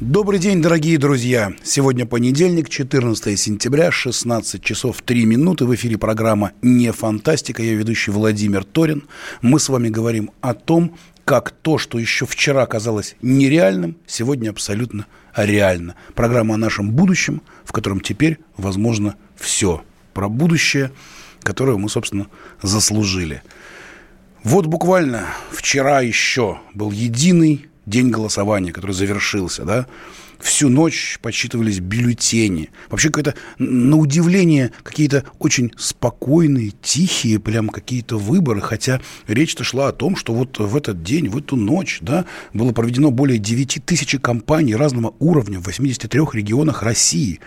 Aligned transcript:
Добрый 0.00 0.38
день, 0.38 0.62
дорогие 0.62 0.96
друзья! 0.96 1.52
Сегодня 1.62 2.06
понедельник, 2.06 2.70
14 2.70 3.38
сентября, 3.38 3.90
16 3.90 4.62
часов 4.64 5.02
3 5.02 5.26
минуты. 5.26 5.66
В 5.66 5.74
эфире 5.74 5.98
программа 5.98 6.52
«Не 6.62 6.90
фантастика». 6.90 7.62
Я 7.62 7.74
ведущий 7.74 8.10
Владимир 8.10 8.64
Торин. 8.64 9.04
Мы 9.42 9.60
с 9.60 9.68
вами 9.68 9.90
говорим 9.90 10.30
о 10.40 10.54
том, 10.54 10.96
как 11.26 11.50
то, 11.50 11.76
что 11.76 11.98
еще 11.98 12.24
вчера 12.24 12.64
казалось 12.66 13.14
нереальным, 13.22 13.98
сегодня 14.06 14.50
абсолютно 14.50 15.06
реально. 15.36 15.96
Программа 16.14 16.54
о 16.54 16.58
нашем 16.58 16.90
будущем, 16.92 17.42
в 17.64 17.72
котором 17.72 18.00
теперь 18.00 18.38
возможно 18.56 19.16
все. 19.36 19.84
Про 20.14 20.28
будущее, 20.28 20.92
которое 21.42 21.76
мы, 21.76 21.88
собственно, 21.88 22.26
заслужили. 22.62 23.42
Вот 24.42 24.66
буквально 24.66 25.26
вчера 25.52 26.00
еще 26.00 26.58
был 26.74 26.90
единый 26.90 27.69
день 27.86 28.10
голосования, 28.10 28.72
который 28.72 28.92
завершился, 28.92 29.64
да, 29.64 29.86
всю 30.40 30.68
ночь 30.68 31.18
подсчитывались 31.22 31.80
бюллетени. 31.80 32.70
Вообще 32.88 33.08
какое-то, 33.08 33.34
на 33.58 33.96
удивление, 33.96 34.72
какие-то 34.82 35.24
очень 35.38 35.72
спокойные, 35.76 36.72
тихие 36.82 37.38
прям 37.38 37.68
какие-то 37.68 38.18
выборы, 38.18 38.60
хотя 38.60 39.00
речь-то 39.26 39.64
шла 39.64 39.88
о 39.88 39.92
том, 39.92 40.16
что 40.16 40.34
вот 40.34 40.58
в 40.58 40.76
этот 40.76 41.02
день, 41.02 41.28
в 41.28 41.36
эту 41.36 41.56
ночь, 41.56 41.98
да, 42.00 42.24
было 42.52 42.72
проведено 42.72 43.10
более 43.10 43.38
9 43.38 43.82
тысяч 43.84 44.16
кампаний 44.20 44.74
разного 44.74 45.14
уровня 45.18 45.58
в 45.60 45.64
83 45.64 46.20
регионах 46.32 46.82
России 46.82 47.40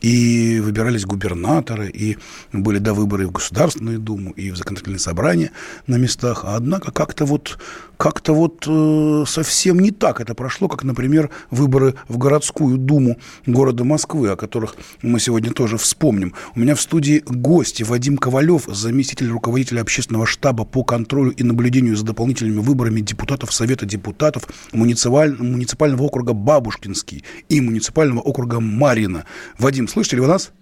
и 0.00 0.60
выбирались 0.60 1.04
губернаторы, 1.04 1.88
и 1.88 2.18
были 2.52 2.78
до 2.78 2.94
выборы 2.94 3.26
в 3.26 3.32
Государственную 3.32 3.98
Думу, 3.98 4.30
и 4.32 4.50
в 4.50 4.56
законодательное 4.56 4.98
собрание 4.98 5.50
на 5.86 5.96
местах. 5.96 6.44
А 6.44 6.56
однако 6.56 6.92
как-то 6.92 7.24
вот, 7.24 7.58
как-то 7.96 8.34
вот 8.34 8.64
э, 8.66 9.24
совсем 9.26 9.80
не 9.80 9.90
так 9.90 10.20
это 10.20 10.34
прошло, 10.34 10.68
как, 10.68 10.84
например, 10.84 11.30
выборы 11.50 11.94
в 12.08 12.18
городскую 12.18 12.78
Думу 12.78 13.18
города 13.46 13.84
Москвы, 13.84 14.28
о 14.30 14.36
которых 14.36 14.76
мы 15.02 15.20
сегодня 15.20 15.52
тоже 15.52 15.78
вспомним. 15.78 16.34
У 16.54 16.60
меня 16.60 16.74
в 16.74 16.80
студии 16.80 17.22
гости 17.26 17.82
Вадим 17.82 18.16
Ковалев, 18.16 18.64
заместитель 18.66 19.30
руководителя 19.30 19.80
общественного 19.80 20.26
штаба 20.26 20.64
по 20.64 20.84
контролю 20.84 21.30
и 21.30 21.42
наблюдению 21.42 21.96
за 21.96 22.04
дополнительными 22.04 22.60
выборами 22.60 23.00
депутатов 23.00 23.52
Совета 23.52 23.86
депутатов 23.86 24.48
муниципаль... 24.72 25.36
муниципального 25.38 26.02
округа 26.02 26.32
Бабушкинский 26.32 27.24
и 27.48 27.60
муниципального 27.60 28.20
округа 28.20 28.60
Марина. 28.60 29.24
Вадим, 29.58 29.85
Слышите 29.88 30.16
ли 30.16 30.22
вы 30.22 30.28
нас? 30.28 30.52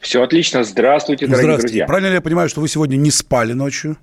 Все 0.00 0.22
отлично. 0.22 0.64
Здравствуйте, 0.64 1.26
дорогие 1.26 1.42
Здравствуйте. 1.44 1.68
друзья. 1.68 1.86
Правильно 1.86 2.08
ли 2.08 2.14
я 2.14 2.20
понимаю, 2.20 2.48
что 2.48 2.60
вы 2.60 2.68
сегодня 2.68 2.96
не 2.96 3.10
спали 3.10 3.52
ночью? 3.52 3.96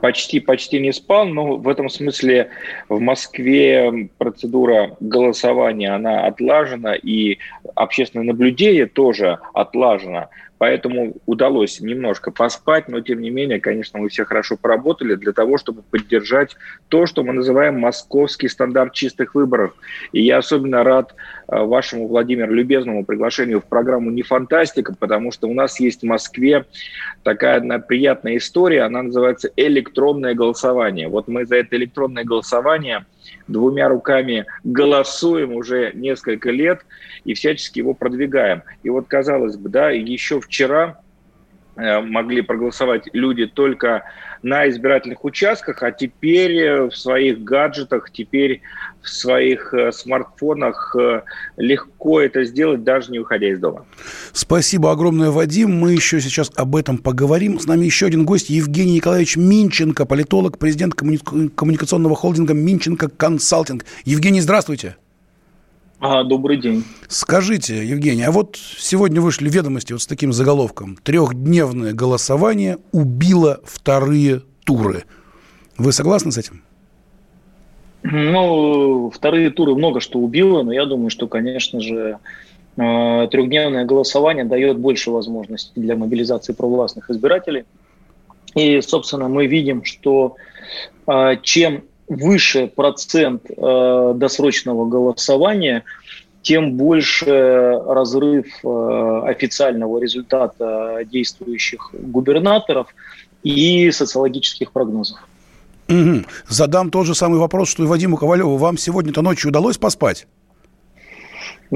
Почти, 0.00 0.38
почти 0.40 0.80
не 0.80 0.92
спал, 0.92 1.26
но 1.26 1.56
в 1.56 1.66
этом 1.66 1.88
смысле 1.88 2.50
в 2.88 3.00
Москве 3.00 4.10
процедура 4.18 4.96
голосования, 5.00 5.94
она 5.94 6.26
отлажена, 6.26 6.94
и 6.94 7.38
общественное 7.74 8.26
наблюдение 8.26 8.86
тоже 8.86 9.38
отлажено. 9.54 10.28
Поэтому 10.58 11.14
удалось 11.26 11.80
немножко 11.80 12.30
поспать, 12.30 12.88
но 12.88 13.00
тем 13.00 13.20
не 13.20 13.30
менее, 13.30 13.60
конечно, 13.60 13.98
мы 13.98 14.08
все 14.08 14.24
хорошо 14.24 14.56
поработали 14.56 15.14
для 15.14 15.32
того, 15.32 15.58
чтобы 15.58 15.82
поддержать 15.82 16.56
то, 16.88 17.06
что 17.06 17.24
мы 17.24 17.32
называем 17.32 17.80
московский 17.80 18.48
стандарт 18.48 18.92
чистых 18.92 19.34
выборов. 19.34 19.74
И 20.12 20.22
я 20.22 20.38
особенно 20.38 20.84
рад 20.84 21.14
э, 21.48 21.58
вашему, 21.58 22.06
Владимиру, 22.06 22.52
любезному 22.52 23.04
приглашению 23.04 23.60
в 23.60 23.64
программу 23.64 24.10
«Не 24.10 24.22
фантастика», 24.22 24.94
потому 24.98 25.32
что 25.32 25.48
у 25.48 25.54
нас 25.54 25.80
есть 25.80 26.02
в 26.02 26.06
Москве 26.06 26.66
такая 27.24 27.56
одна 27.56 27.78
приятная 27.78 28.36
история, 28.36 28.82
она 28.82 29.02
называется 29.02 29.50
«электронное 29.56 30.34
голосование». 30.34 31.08
Вот 31.08 31.26
мы 31.26 31.46
за 31.46 31.56
это 31.56 31.76
электронное 31.76 32.24
голосование 32.24 33.04
двумя 33.46 33.88
руками 33.88 34.46
голосуем 34.62 35.54
уже 35.54 35.92
несколько 35.94 36.50
лет 36.50 36.84
и 37.24 37.34
всячески 37.34 37.78
его 37.78 37.94
продвигаем. 37.94 38.62
И 38.82 38.90
вот, 38.90 39.06
казалось 39.08 39.56
бы, 39.56 39.68
да, 39.68 39.90
еще 39.90 40.40
вчера 40.40 41.00
могли 41.76 42.42
проголосовать 42.42 43.08
люди 43.12 43.46
только 43.46 44.04
на 44.44 44.68
избирательных 44.68 45.24
участках, 45.24 45.82
а 45.82 45.90
теперь 45.90 46.56
э, 46.58 46.82
в 46.84 46.96
своих 46.96 47.42
гаджетах, 47.42 48.10
теперь 48.12 48.60
в 49.00 49.08
своих 49.08 49.72
э, 49.72 49.90
смартфонах 49.90 50.94
э, 51.00 51.22
легко 51.56 52.20
это 52.20 52.44
сделать, 52.44 52.84
даже 52.84 53.10
не 53.10 53.18
выходя 53.20 53.48
из 53.48 53.58
дома. 53.58 53.86
Спасибо 54.32 54.92
огромное, 54.92 55.30
Вадим. 55.30 55.72
Мы 55.72 55.92
еще 55.92 56.20
сейчас 56.20 56.52
об 56.56 56.76
этом 56.76 56.98
поговорим. 56.98 57.58
С 57.58 57.66
нами 57.66 57.86
еще 57.86 58.06
один 58.06 58.26
гость, 58.26 58.50
Евгений 58.50 58.96
Николаевич 58.96 59.36
Минченко, 59.38 60.04
политолог, 60.04 60.58
президент 60.58 60.94
коммуни- 60.94 61.48
коммуникационного 61.48 62.14
холдинга 62.14 62.52
Минченко 62.52 63.08
Консалтинг. 63.08 63.86
Евгений, 64.04 64.42
здравствуйте. 64.42 64.96
А, 66.06 66.22
добрый 66.22 66.58
день. 66.58 66.84
Скажите, 67.08 67.82
Евгений, 67.82 68.24
а 68.24 68.30
вот 68.30 68.58
сегодня 68.58 69.22
вышли 69.22 69.48
ведомости 69.48 69.94
вот 69.94 70.02
с 70.02 70.06
таким 70.06 70.34
заголовком. 70.34 70.98
Трехдневное 71.02 71.94
голосование 71.94 72.76
убило 72.92 73.60
вторые 73.64 74.42
туры. 74.66 75.04
Вы 75.78 75.92
согласны 75.92 76.30
с 76.30 76.36
этим? 76.36 76.62
Ну, 78.02 79.08
вторые 79.08 79.48
туры 79.48 79.74
много 79.74 80.00
что 80.00 80.18
убило, 80.18 80.62
но 80.62 80.74
я 80.74 80.84
думаю, 80.84 81.08
что, 81.08 81.26
конечно 81.26 81.80
же, 81.80 82.18
э, 82.76 83.28
трехдневное 83.30 83.86
голосование 83.86 84.44
дает 84.44 84.76
больше 84.76 85.10
возможностей 85.10 85.80
для 85.80 85.96
мобилизации 85.96 86.52
провластных 86.52 87.08
избирателей. 87.08 87.64
И, 88.54 88.78
собственно, 88.82 89.28
мы 89.28 89.46
видим, 89.46 89.84
что 89.84 90.36
э, 91.06 91.36
чем 91.40 91.84
выше 92.08 92.66
процент 92.66 93.42
э, 93.50 94.12
досрочного 94.16 94.86
голосования, 94.86 95.84
тем 96.42 96.74
больше 96.74 97.80
разрыв 97.86 98.46
э, 98.62 99.20
официального 99.26 99.98
результата 100.00 101.00
действующих 101.06 101.90
губернаторов 101.92 102.88
и 103.42 103.90
социологических 103.90 104.72
прогнозов. 104.72 105.18
Угу. 105.88 106.24
Задам 106.48 106.90
тот 106.90 107.06
же 107.06 107.14
самый 107.14 107.38
вопрос, 107.38 107.68
что 107.68 107.82
и 107.82 107.86
Вадиму 107.86 108.16
Ковалеву. 108.16 108.56
Вам 108.56 108.78
сегодня-то 108.78 109.22
ночью 109.22 109.50
удалось 109.50 109.78
поспать? 109.78 110.26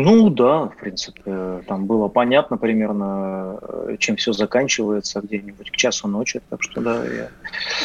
Ну 0.01 0.31
да, 0.31 0.67
в 0.67 0.77
принципе, 0.77 1.65
там 1.67 1.87
было 1.87 2.07
понятно 2.07 2.57
примерно, 2.57 3.59
э, 3.61 3.97
чем 3.99 4.15
все 4.15 4.33
заканчивается 4.33 5.21
где-нибудь 5.21 5.73
к 5.73 5.77
часу 5.77 6.07
ночи, 6.07 6.41
так 6.49 6.63
что 6.63 6.81
да. 6.81 7.05
Я 7.05 7.31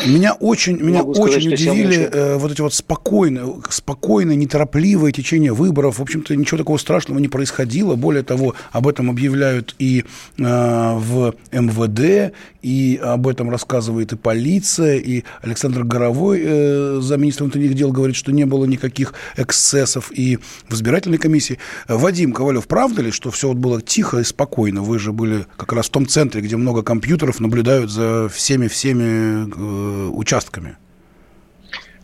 меня 0.05 0.33
очень, 0.33 0.79
меня 0.79 1.01
сказать, 1.01 1.37
очень 1.37 1.53
удивили 1.53 2.07
э, 2.11 2.37
вот 2.37 2.51
эти 2.51 2.61
вот 2.61 2.75
спокойные, 2.75 3.55
спокойное, 3.67 4.35
неторопливое 4.35 5.11
течение 5.11 5.53
выборов. 5.53 5.97
В 5.97 6.03
общем-то, 6.03 6.35
ничего 6.35 6.59
такого 6.59 6.77
страшного 6.77 7.17
не 7.17 7.29
происходило. 7.29 7.95
Более 7.95 8.21
того, 8.21 8.53
об 8.71 8.87
этом 8.87 9.09
объявляют 9.09 9.73
и 9.79 10.05
э, 10.37 10.43
в 10.43 11.33
МВД, 11.51 12.35
и 12.61 12.99
об 13.03 13.27
этом 13.27 13.49
рассказывает 13.49 14.13
и 14.13 14.17
полиция, 14.17 14.97
и 14.97 15.23
Александр 15.41 15.83
Горовой, 15.83 16.41
э, 16.43 16.99
замминистра 17.01 17.45
внутренних 17.45 17.73
дел, 17.73 17.91
говорит, 17.91 18.15
что 18.15 18.31
не 18.31 18.45
было 18.45 18.65
никаких 18.65 19.15
эксцессов 19.35 20.11
и 20.11 20.37
в 20.69 20.75
избирательной 20.75 21.17
комиссии. 21.17 21.57
Вадим 22.03 22.33
Ковалев, 22.33 22.67
правда 22.67 23.01
ли, 23.01 23.11
что 23.11 23.31
все 23.31 23.47
вот 23.47 23.55
было 23.55 23.81
тихо 23.81 24.19
и 24.19 24.25
спокойно? 24.25 24.81
Вы 24.81 24.99
же 24.99 25.13
были 25.13 25.45
как 25.55 25.71
раз 25.71 25.85
в 25.85 25.91
том 25.91 26.05
центре, 26.05 26.41
где 26.41 26.57
много 26.57 26.83
компьютеров, 26.83 27.39
наблюдают 27.39 27.89
за 27.89 28.27
всеми-всеми 28.27 29.47
э, 29.49 30.09
участками. 30.09 30.75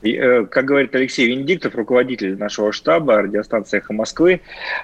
Э, 0.01 0.45
как 0.45 0.65
говорит 0.65 0.95
Алексей 0.95 1.27
Венедиктов, 1.27 1.75
руководитель 1.75 2.37
нашего 2.37 2.71
штаба 2.71 3.21
радиостанции 3.21 3.77
«Эхо 3.77 3.93
Москвы», 3.93 4.41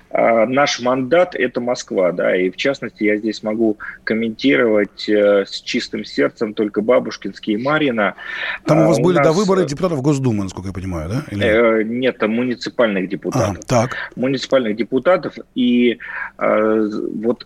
э, 0.09 0.45
наш 0.45 0.81
мандат– 0.81 1.35
это 1.35 1.61
Москва, 1.61 2.11
да, 2.11 2.35
и 2.35 2.49
в 2.49 2.57
частности 2.57 3.03
я 3.03 3.17
здесь 3.17 3.41
могу 3.41 3.77
комментировать 4.03 5.07
э, 5.07 5.45
с 5.47 5.61
чистым 5.61 6.03
сердцем 6.03 6.53
только 6.53 6.81
Бабушкинский 6.81 7.53
и 7.53 7.57
Марина. 7.57 8.15
Там 8.65 8.79
у 8.79 8.87
вас 8.87 8.99
у 8.99 9.03
были 9.03 9.17
нас... 9.17 9.27
до 9.27 9.33
выборы 9.33 9.65
депутатов 9.65 10.01
Госдумы, 10.01 10.43
насколько 10.43 10.69
я 10.69 10.73
понимаю, 10.73 11.09
да? 11.09 11.23
Или... 11.31 11.83
Нет, 11.83 12.17
там 12.17 12.31
муниципальных 12.31 13.07
депутатов. 13.07 13.57
А, 13.63 13.67
так. 13.67 13.97
Муниципальных 14.15 14.75
депутатов, 14.75 15.35
и 15.55 15.99
вот 16.37 17.45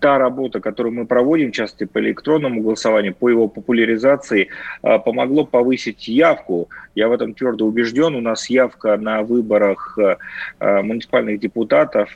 та 0.00 0.18
работа, 0.18 0.60
которую 0.60 0.94
мы 0.94 1.06
проводим 1.06 1.52
часто 1.52 1.86
по 1.86 1.98
электронному 2.00 2.62
голосованию, 2.62 3.14
по 3.14 3.28
его 3.28 3.48
популяризации, 3.48 4.48
э, 4.82 4.98
помогло 4.98 5.44
повысить 5.44 6.08
явку. 6.08 6.68
Я 6.94 7.08
в 7.08 7.12
этом 7.12 7.34
твердо 7.34 7.66
убежден. 7.66 8.14
У 8.14 8.20
нас 8.20 8.50
явка 8.50 8.96
на 8.96 9.22
выборах 9.22 9.98
э, 9.98 10.82
муниципальных 10.82 11.38
депутатов 11.40 12.10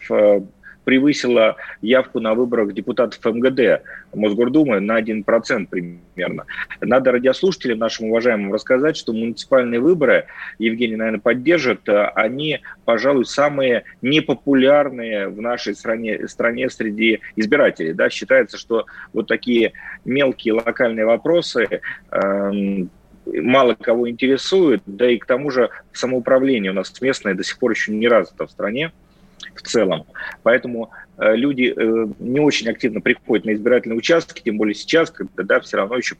превысила 0.85 1.57
явку 1.83 2.21
на 2.21 2.35
выборах 2.35 2.73
депутатов 2.73 3.25
МГД 3.25 3.83
Мосгордумы 4.15 4.81
на 4.81 5.01
1% 5.01 5.67
примерно. 5.67 6.45
Надо 6.81 7.13
радиослушателям 7.13 7.79
нашим 7.79 8.11
уважаемым 8.11 8.53
рассказать, 8.53 8.97
что 8.97 9.13
муниципальные 9.13 9.81
выборы, 9.81 10.27
Евгений, 10.59 10.97
наверное, 10.97 11.21
поддержит, 11.21 11.89
они, 12.15 12.61
пожалуй, 12.85 13.25
самые 13.25 13.85
непопулярные 14.03 15.29
в 15.29 15.41
нашей 15.41 15.75
стране, 15.75 16.29
стране 16.29 16.71
среди 16.71 17.21
избирателей. 17.37 17.93
Да? 17.93 18.11
Считается, 18.11 18.59
что 18.59 18.87
вот 19.13 19.27
такие 19.27 19.73
мелкие 20.05 20.55
локальные 20.55 21.07
вопросы 21.07 21.81
э, 22.11 22.53
мало 23.27 23.75
кого 23.75 24.09
интересуют, 24.09 24.83
да 24.87 25.11
и 25.11 25.19
к 25.19 25.27
тому 25.27 25.51
же 25.51 25.71
самоуправление 25.93 26.73
у 26.73 26.75
нас 26.75 26.93
местное 27.01 27.35
до 27.35 27.43
сих 27.43 27.59
пор 27.59 27.73
еще 27.73 27.93
не 27.93 28.09
развито 28.09 28.47
в 28.47 28.51
стране 28.51 28.93
в 29.55 29.63
целом. 29.63 30.05
Поэтому 30.43 30.91
люди 31.19 31.73
э, 31.77 32.07
не 32.19 32.41
очень 32.41 32.69
активно 32.69 33.01
приходят 33.01 33.47
на 33.47 33.55
избирательные 33.55 33.97
участки, 33.97 34.43
тем 34.43 34.57
более 34.57 34.75
сейчас, 34.75 35.11
когда 35.11 35.45
да, 35.45 35.61
все 35.61 35.77
равно 35.77 35.97
еще 35.97 36.17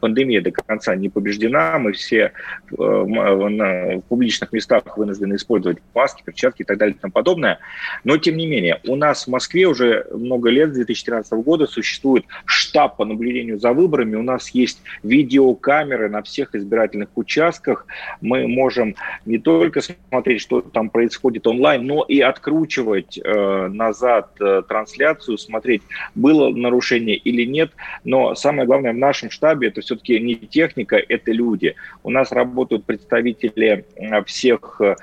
пандемия 0.00 0.40
до 0.40 0.52
конца 0.52 0.94
не 0.94 1.08
побеждена, 1.08 1.78
мы 1.78 1.92
все 1.92 2.32
э, 2.70 2.74
в 2.76 4.02
публичных 4.08 4.52
местах 4.52 4.96
вынуждены 4.96 5.34
использовать 5.34 5.78
маски, 5.92 6.22
перчатки 6.24 6.62
и 6.62 6.64
так 6.64 6.78
далее 6.78 6.94
и 6.94 6.98
тому 6.98 7.12
подобное. 7.12 7.58
Но, 8.04 8.16
тем 8.16 8.36
не 8.36 8.46
менее, 8.46 8.80
у 8.86 8.94
нас 8.94 9.26
в 9.26 9.30
Москве 9.30 9.66
уже 9.66 10.06
много 10.12 10.50
лет, 10.50 10.70
с 10.70 10.74
2013 10.74 11.32
года, 11.32 11.66
существует 11.66 12.24
штаб 12.44 12.96
по 12.96 13.04
наблюдению 13.04 13.58
за 13.58 13.72
выборами. 13.72 14.14
У 14.14 14.22
нас 14.22 14.50
есть 14.50 14.82
видеокамеры 15.02 16.08
на 16.08 16.22
всех 16.22 16.54
избирательных 16.54 17.08
участках. 17.16 17.86
Мы 18.20 18.46
можем 18.46 18.94
не 19.26 19.38
только 19.38 19.80
смотреть, 19.80 20.42
что 20.42 20.60
там 20.60 20.90
происходит 20.90 21.46
онлайн, 21.48 21.84
но 21.84 22.04
и 22.04 22.20
откручивать 22.20 23.18
э, 23.18 23.68
назад 23.68 24.27
Э, 24.27 24.27
трансляцию, 24.38 25.38
смотреть, 25.38 25.82
было 26.14 26.50
нарушение 26.50 27.16
или 27.16 27.44
нет. 27.44 27.72
Но 28.04 28.34
самое 28.34 28.66
главное 28.66 28.92
в 28.92 28.96
нашем 28.96 29.30
штабе 29.30 29.68
это 29.68 29.80
все-таки 29.80 30.18
не 30.20 30.34
техника, 30.34 30.96
это 30.96 31.32
люди. 31.32 31.74
У 32.02 32.10
нас 32.10 32.32
работают 32.32 32.84
представители 32.84 33.84
э, 33.96 34.24
всех 34.24 34.80
э, 34.80 34.96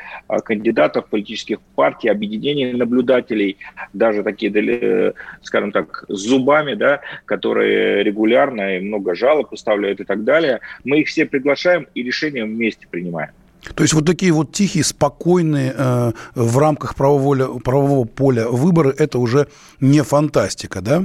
кандидатов 0.44 1.08
политических 1.08 1.60
партий, 1.76 2.10
объединений 2.10 2.74
наблюдателей, 2.74 3.58
даже 3.94 4.24
такие, 4.24 5.14
скажем 5.42 5.72
так, 5.72 6.06
с 6.08 6.20
зубами, 6.20 6.74
да, 6.74 7.02
которые 7.26 8.04
регулярно 8.04 8.78
и 8.78 8.80
много 8.80 9.16
жалоб 9.16 9.52
выставляют 9.52 10.00
и 10.00 10.04
так 10.04 10.24
далее. 10.24 10.60
Мы 10.84 11.02
их 11.02 11.08
все 11.08 11.26
приглашаем 11.26 11.88
и 11.94 12.04
решения 12.04 12.46
вместе 12.46 12.88
принимаем. 12.90 13.32
То 13.74 13.84
есть 13.84 13.94
вот 13.94 14.06
такие 14.06 14.32
вот 14.32 14.52
тихие, 14.52 14.84
спокойные 14.84 15.74
э, 15.76 16.12
в 16.36 16.58
рамках 16.58 16.96
правового, 16.96 17.60
правового 17.60 18.06
поля 18.06 18.48
выборы, 18.48 18.94
это 18.98 19.20
уже 19.20 19.48
не 19.80 20.04
фантастика, 20.04 20.82
да? 20.82 21.04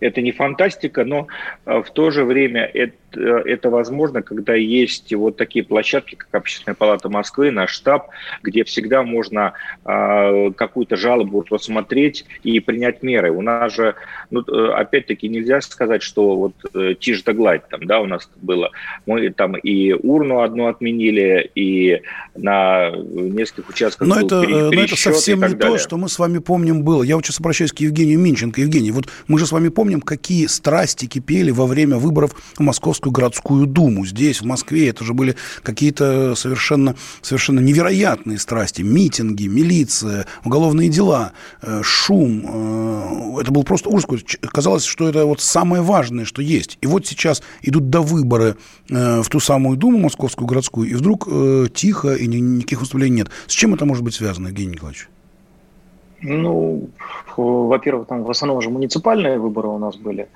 Это 0.00 0.20
не 0.20 0.32
фантастика, 0.32 1.04
но 1.04 1.26
э, 1.64 1.82
в 1.82 1.90
то 1.90 2.10
же 2.10 2.24
время 2.24 2.62
это 2.64 2.94
это 3.16 3.70
возможно, 3.70 4.22
когда 4.22 4.54
есть 4.54 5.12
вот 5.14 5.36
такие 5.36 5.64
площадки, 5.64 6.14
как 6.14 6.28
Общественная 6.32 6.74
палата 6.74 7.08
Москвы, 7.08 7.50
наш 7.50 7.70
штаб, 7.70 8.08
где 8.42 8.64
всегда 8.64 9.02
можно 9.02 9.54
э, 9.84 10.50
какую-то 10.56 10.96
жалобу 10.96 11.44
рассмотреть 11.50 12.26
и 12.42 12.60
принять 12.60 13.02
меры. 13.02 13.30
У 13.30 13.42
нас 13.42 13.74
же, 13.74 13.94
ну, 14.30 14.42
э, 14.42 14.72
опять-таки, 14.72 15.28
нельзя 15.28 15.60
сказать, 15.60 16.02
что 16.02 16.36
вот 16.36 16.52
э, 16.74 16.94
тишь 16.98 17.22
да 17.22 17.32
гладь 17.32 17.68
там, 17.68 17.86
да, 17.86 18.00
у 18.00 18.06
нас 18.06 18.30
было. 18.36 18.70
Мы 19.06 19.30
там 19.30 19.56
и 19.56 19.92
урну 19.92 20.40
одну 20.40 20.66
отменили, 20.66 21.50
и 21.54 22.02
на 22.34 22.90
нескольких 22.90 23.70
участках 23.70 24.06
но 24.06 24.20
это, 24.20 24.42
э, 24.42 24.70
но 24.70 24.82
это 24.82 24.96
совсем 24.96 25.40
не 25.40 25.54
далее. 25.54 25.76
то, 25.76 25.78
что 25.78 25.96
мы 25.96 26.08
с 26.08 26.18
вами 26.18 26.38
помним 26.38 26.82
было. 26.82 27.02
Я 27.02 27.16
вот 27.16 27.24
сейчас 27.24 27.40
обращаюсь 27.40 27.72
к 27.72 27.78
Евгению 27.78 28.18
Минченко. 28.18 28.60
Евгений, 28.60 28.90
вот 28.90 29.06
мы 29.26 29.38
же 29.38 29.46
с 29.46 29.52
вами 29.52 29.68
помним, 29.68 30.00
какие 30.00 30.46
страсти 30.46 31.06
кипели 31.06 31.50
во 31.50 31.66
время 31.66 31.96
выборов 31.96 32.32
в 32.56 32.60
Московскую 32.60 33.05
Московскую 33.06 33.12
городскую 33.12 33.66
думу. 33.66 34.06
Здесь, 34.06 34.40
в 34.40 34.44
Москве, 34.44 34.88
это 34.88 35.04
же 35.04 35.14
были 35.14 35.36
какие-то 35.62 36.34
совершенно, 36.34 36.94
совершенно 37.22 37.60
невероятные 37.60 38.38
страсти. 38.38 38.82
Митинги, 38.82 39.46
милиция, 39.46 40.26
уголовные 40.44 40.88
дела, 40.88 41.32
э, 41.62 41.82
шум. 41.82 42.42
Э, 42.44 43.40
это 43.40 43.52
был 43.52 43.64
просто 43.64 43.88
ужас. 43.88 44.06
Казалось, 44.40 44.84
что 44.84 45.08
это 45.08 45.24
вот 45.24 45.40
самое 45.40 45.82
важное, 45.82 46.24
что 46.24 46.42
есть. 46.42 46.78
И 46.82 46.86
вот 46.86 47.06
сейчас 47.06 47.42
идут 47.62 47.90
до 47.90 48.00
выборы 48.00 48.56
э, 48.88 49.22
в 49.22 49.28
ту 49.28 49.40
самую 49.40 49.76
думу 49.76 49.98
Московскую 49.98 50.46
городскую, 50.46 50.88
и 50.88 50.94
вдруг 50.94 51.28
тихо, 51.74 52.14
и 52.14 52.26
никаких 52.26 52.80
выступлений 52.80 53.16
нет. 53.16 53.30
С 53.46 53.52
чем 53.52 53.74
это 53.74 53.84
может 53.84 54.04
быть 54.04 54.14
связано, 54.14 54.48
Евгений 54.48 54.72
Николаевич? 54.72 55.08
Ну, 56.22 56.88
во-первых, 57.36 58.08
там 58.08 58.24
в 58.24 58.30
основном 58.30 58.62
же 58.62 58.70
муниципальные 58.70 59.38
выборы 59.38 59.68
у 59.68 59.78
нас 59.78 59.96
были. 59.96 60.28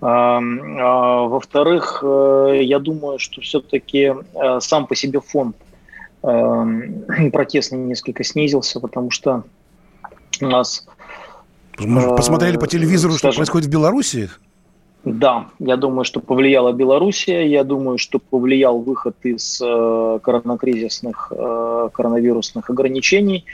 А, 0.00 0.40
во-вторых, 0.40 2.02
э, 2.04 2.60
я 2.62 2.78
думаю, 2.78 3.18
что 3.18 3.40
все-таки 3.40 4.12
э, 4.34 4.60
сам 4.60 4.86
по 4.86 4.96
себе 4.96 5.20
фон 5.20 5.54
э, 6.22 7.30
протестный 7.32 7.78
несколько 7.78 8.24
снизился, 8.24 8.80
потому 8.80 9.10
что 9.10 9.44
у 10.40 10.46
нас... 10.46 10.86
Может, 11.78 12.16
посмотрели 12.16 12.56
по 12.56 12.66
телевизору, 12.66 13.14
скажем, 13.14 13.32
что 13.32 13.40
происходит 13.40 13.68
в 13.68 13.72
Беларуси? 13.72 14.28
Да, 15.04 15.46
я 15.58 15.76
думаю, 15.76 16.04
что 16.04 16.20
повлияла 16.20 16.72
Белоруссия, 16.72 17.48
я 17.48 17.64
думаю, 17.64 17.98
что 17.98 18.20
повлиял 18.20 18.78
выход 18.78 19.16
из 19.24 19.58
коронакризисных, 19.58 21.32
коронавирусных 21.92 22.70
ограничений. 22.70 23.44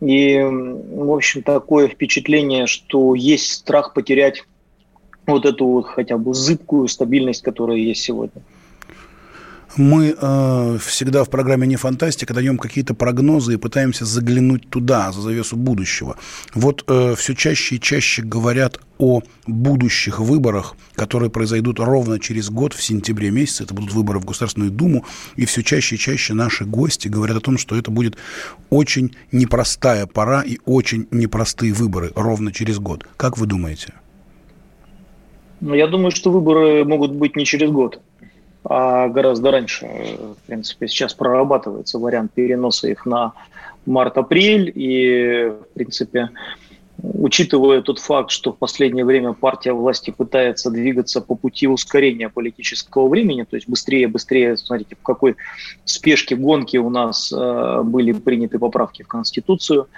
И, 0.00 0.40
в 0.40 1.12
общем, 1.12 1.42
такое 1.42 1.88
впечатление, 1.88 2.66
что 2.66 3.14
есть 3.14 3.52
страх 3.52 3.92
потерять 3.92 4.44
вот 5.26 5.44
эту 5.44 5.66
вот 5.66 5.86
хотя 5.86 6.16
бы 6.16 6.34
зыбкую 6.34 6.88
стабильность, 6.88 7.42
которая 7.42 7.76
есть 7.76 8.02
сегодня. 8.02 8.42
Мы 9.76 10.16
э, 10.18 10.78
всегда 10.80 11.22
в 11.22 11.30
программе 11.30 11.66
«Не 11.66 11.76
фантастика» 11.76 12.34
даем 12.34 12.58
какие-то 12.58 12.92
прогнозы 12.94 13.54
и 13.54 13.56
пытаемся 13.56 14.04
заглянуть 14.04 14.68
туда, 14.68 15.12
за 15.12 15.20
завесу 15.20 15.56
будущего. 15.56 16.16
Вот 16.54 16.84
э, 16.88 17.14
все 17.16 17.34
чаще 17.34 17.76
и 17.76 17.80
чаще 17.80 18.22
говорят 18.22 18.80
о 18.98 19.22
будущих 19.46 20.18
выборах, 20.18 20.74
которые 20.94 21.30
произойдут 21.30 21.78
ровно 21.78 22.18
через 22.18 22.50
год, 22.50 22.72
в 22.72 22.82
сентябре 22.82 23.30
месяце. 23.30 23.62
Это 23.62 23.74
будут 23.74 23.92
выборы 23.92 24.18
в 24.18 24.24
Государственную 24.24 24.72
Думу. 24.72 25.04
И 25.36 25.44
все 25.44 25.62
чаще 25.62 25.94
и 25.94 25.98
чаще 25.98 26.34
наши 26.34 26.64
гости 26.64 27.06
говорят 27.06 27.36
о 27.36 27.40
том, 27.40 27.56
что 27.56 27.76
это 27.76 27.92
будет 27.92 28.16
очень 28.70 29.14
непростая 29.30 30.06
пора 30.06 30.42
и 30.42 30.58
очень 30.64 31.06
непростые 31.12 31.72
выборы 31.72 32.10
ровно 32.16 32.52
через 32.52 32.80
год. 32.80 33.06
Как 33.16 33.38
вы 33.38 33.46
думаете? 33.46 33.94
Ну, 35.60 35.74
я 35.74 35.86
думаю, 35.86 36.10
что 36.10 36.32
выборы 36.32 36.84
могут 36.84 37.12
быть 37.12 37.36
не 37.36 37.44
через 37.44 37.70
год 37.70 38.00
а 38.64 39.08
гораздо 39.08 39.50
раньше. 39.50 39.86
В 39.86 40.46
принципе, 40.46 40.88
сейчас 40.88 41.14
прорабатывается 41.14 41.98
вариант 41.98 42.32
переноса 42.32 42.88
их 42.88 43.06
на 43.06 43.32
март-апрель. 43.86 44.70
И, 44.74 45.50
в 45.50 45.74
принципе, 45.74 46.30
учитывая 47.02 47.82
тот 47.82 47.98
факт, 47.98 48.30
что 48.30 48.52
в 48.52 48.58
последнее 48.58 49.04
время 49.04 49.32
партия 49.32 49.72
власти 49.72 50.10
пытается 50.10 50.70
двигаться 50.70 51.20
по 51.20 51.34
пути 51.34 51.66
ускорения 51.66 52.28
политического 52.28 53.08
времени, 53.08 53.44
то 53.48 53.56
есть 53.56 53.68
быстрее, 53.68 54.08
быстрее, 54.08 54.56
смотрите, 54.56 54.96
в 54.96 55.02
какой 55.02 55.36
спешке 55.84 56.36
гонки 56.36 56.76
у 56.76 56.90
нас 56.90 57.32
э, 57.32 57.82
были 57.84 58.12
приняты 58.12 58.58
поправки 58.58 59.02
в 59.02 59.08
Конституцию, 59.08 59.88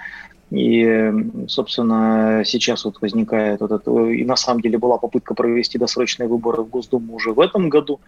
и, 0.53 1.11
собственно, 1.47 2.43
сейчас 2.45 2.85
вот 2.85 3.01
возникает 3.01 3.61
вот 3.61 3.71
это, 3.71 3.91
и 4.09 4.23
на 4.23 4.35
самом 4.35 4.61
деле 4.61 4.77
была 4.77 4.99
попытка 4.99 5.33
провести 5.33 5.79
досрочные 5.79 6.29
выборы 6.29 6.61
в 6.61 6.69
Госдуму 6.69 7.15
уже 7.15 7.31
в 7.33 7.39
этом 7.39 7.69
году. 7.69 7.99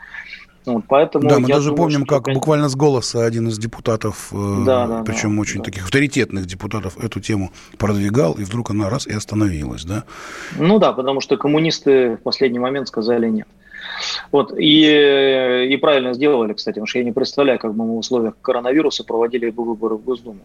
Вот, 0.64 0.84
поэтому 0.88 1.28
да, 1.28 1.40
мы 1.40 1.48
даже 1.48 1.70
думаю, 1.70 1.78
помним, 1.78 2.06
как 2.06 2.26
конечно... 2.26 2.40
буквально 2.40 2.70
с 2.70 2.76
голоса 2.76 3.26
один 3.26 3.48
из 3.48 3.58
депутатов, 3.58 4.30
э, 4.32 4.64
да, 4.64 4.88
да, 4.88 5.04
причем 5.04 5.36
да, 5.36 5.42
очень 5.42 5.60
да. 5.60 5.66
таких 5.66 5.86
авторитетных 5.86 6.46
депутатов, 6.46 7.04
эту 7.04 7.20
тему 7.20 7.52
продвигал, 7.80 8.34
и 8.34 8.44
вдруг 8.44 8.70
она 8.70 8.90
раз 8.92 9.08
и 9.08 9.14
остановилась, 9.14 9.84
да? 9.84 10.04
Ну 10.58 10.78
да, 10.78 10.94
потому 10.94 11.22
что 11.22 11.38
коммунисты 11.38 12.18
в 12.18 12.22
последний 12.22 12.60
момент 12.60 12.88
сказали 12.88 13.28
нет. 13.28 13.48
Вот, 14.32 14.54
и, 14.56 15.68
и 15.70 15.78
правильно 15.78 16.14
сделали, 16.14 16.54
кстати, 16.54 16.76
потому 16.76 16.88
что 16.88 17.00
я 17.00 17.06
не 17.06 17.12
представляю, 17.12 17.58
как 17.58 17.74
бы 17.74 17.86
мы 17.86 17.94
в 17.94 17.98
условиях 17.98 18.36
коронавируса 18.42 19.04
проводили 19.04 19.50
бы 19.50 19.64
выборы 19.64 19.96
в 19.96 20.04
Госдуму. 20.04 20.42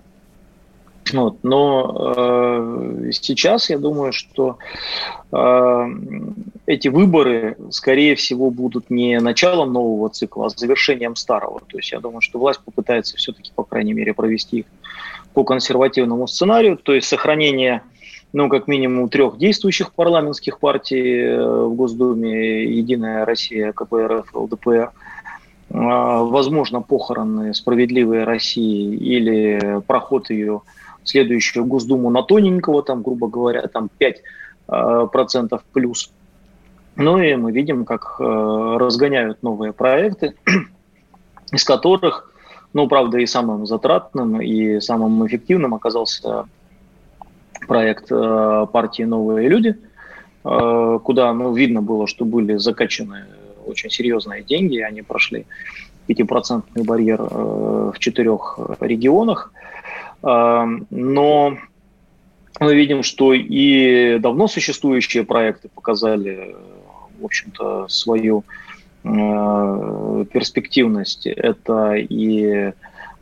Вот. 1.13 1.39
Но 1.43 2.15
э, 2.17 3.11
сейчас 3.13 3.71
я 3.71 3.79
думаю, 3.79 4.13
что 4.13 4.59
э, 5.33 5.87
эти 6.67 6.89
выборы, 6.89 7.57
скорее 7.71 8.15
всего, 8.15 8.51
будут 8.51 8.91
не 8.91 9.19
началом 9.21 9.73
нового 9.73 10.09
цикла, 10.11 10.47
а 10.47 10.49
завершением 10.51 11.17
старого. 11.17 11.61
То 11.61 11.79
есть 11.79 11.93
я 11.93 12.01
думаю, 12.01 12.21
что 12.21 12.39
власть 12.39 12.61
попытается 12.65 13.17
все-таки, 13.17 13.53
по 13.55 13.65
крайней 13.65 13.93
мере, 13.93 14.15
провести 14.15 14.61
их 14.61 14.67
по 15.35 15.45
консервативному 15.45 16.27
сценарию, 16.27 16.77
то 16.77 16.93
есть 16.93 17.07
сохранение 17.07 17.83
ну, 18.33 18.49
как 18.49 18.69
минимум 18.69 19.09
трех 19.09 19.39
действующих 19.39 19.93
парламентских 19.93 20.59
партий 20.59 21.21
э, 21.21 21.65
в 21.65 21.75
Госдуме, 21.75 22.65
Единая 22.65 23.25
Россия, 23.25 23.73
КПРФ, 23.73 24.35
ЛДПР, 24.35 24.93
а, 25.73 26.23
возможно, 26.25 26.81
похороны 26.83 27.55
справедливой 27.55 28.25
России 28.25 28.95
или 28.97 29.81
проход 29.87 30.31
ее 30.31 30.63
следующую 31.05 31.65
Госдуму 31.65 32.11
на 32.11 32.23
тоненького, 32.23 32.83
там, 32.83 33.03
грубо 33.03 33.29
говоря, 33.29 33.63
там 33.69 33.91
5% 33.99 34.15
а, 34.69 35.07
процентов 35.07 35.63
плюс. 35.73 36.13
Ну 36.97 37.19
и 37.19 37.35
мы 37.35 37.53
видим, 37.53 37.85
как 37.85 38.17
э, 38.19 38.77
разгоняют 38.79 39.43
новые 39.43 39.73
проекты, 39.73 40.35
из 41.53 41.65
которых, 41.65 42.35
ну, 42.75 42.89
правда, 42.89 43.19
и 43.19 43.27
самым 43.27 43.67
затратным, 43.67 44.41
и 44.41 44.81
самым 44.81 45.27
эффективным 45.27 45.75
оказался 45.75 46.45
проект 47.67 48.11
э, 48.11 48.67
партии 48.73 49.05
«Новые 49.05 49.49
люди», 49.49 49.77
э, 50.45 50.99
куда 51.03 51.33
ну, 51.33 51.55
видно 51.55 51.81
было, 51.81 52.07
что 52.07 52.25
были 52.25 52.57
закачаны 52.57 53.25
очень 53.65 53.91
серьезные 53.91 54.43
деньги, 54.43 54.79
они 54.79 55.03
прошли 55.03 55.47
5% 56.09 56.63
барьер 56.85 57.21
э, 57.21 57.93
в 57.95 57.99
четырех 57.99 58.59
регионах. 58.81 59.53
Но 60.23 61.57
мы 62.61 62.75
видим, 62.75 63.03
что 63.03 63.33
и 63.33 64.19
давно 64.19 64.49
существующие 64.49 65.25
проекты 65.25 65.69
показали, 65.69 66.55
в 67.19 67.25
общем-то, 67.25 67.89
свою 67.89 68.45
перспективность. 69.03 71.27
Это 71.27 71.95
и 71.95 72.73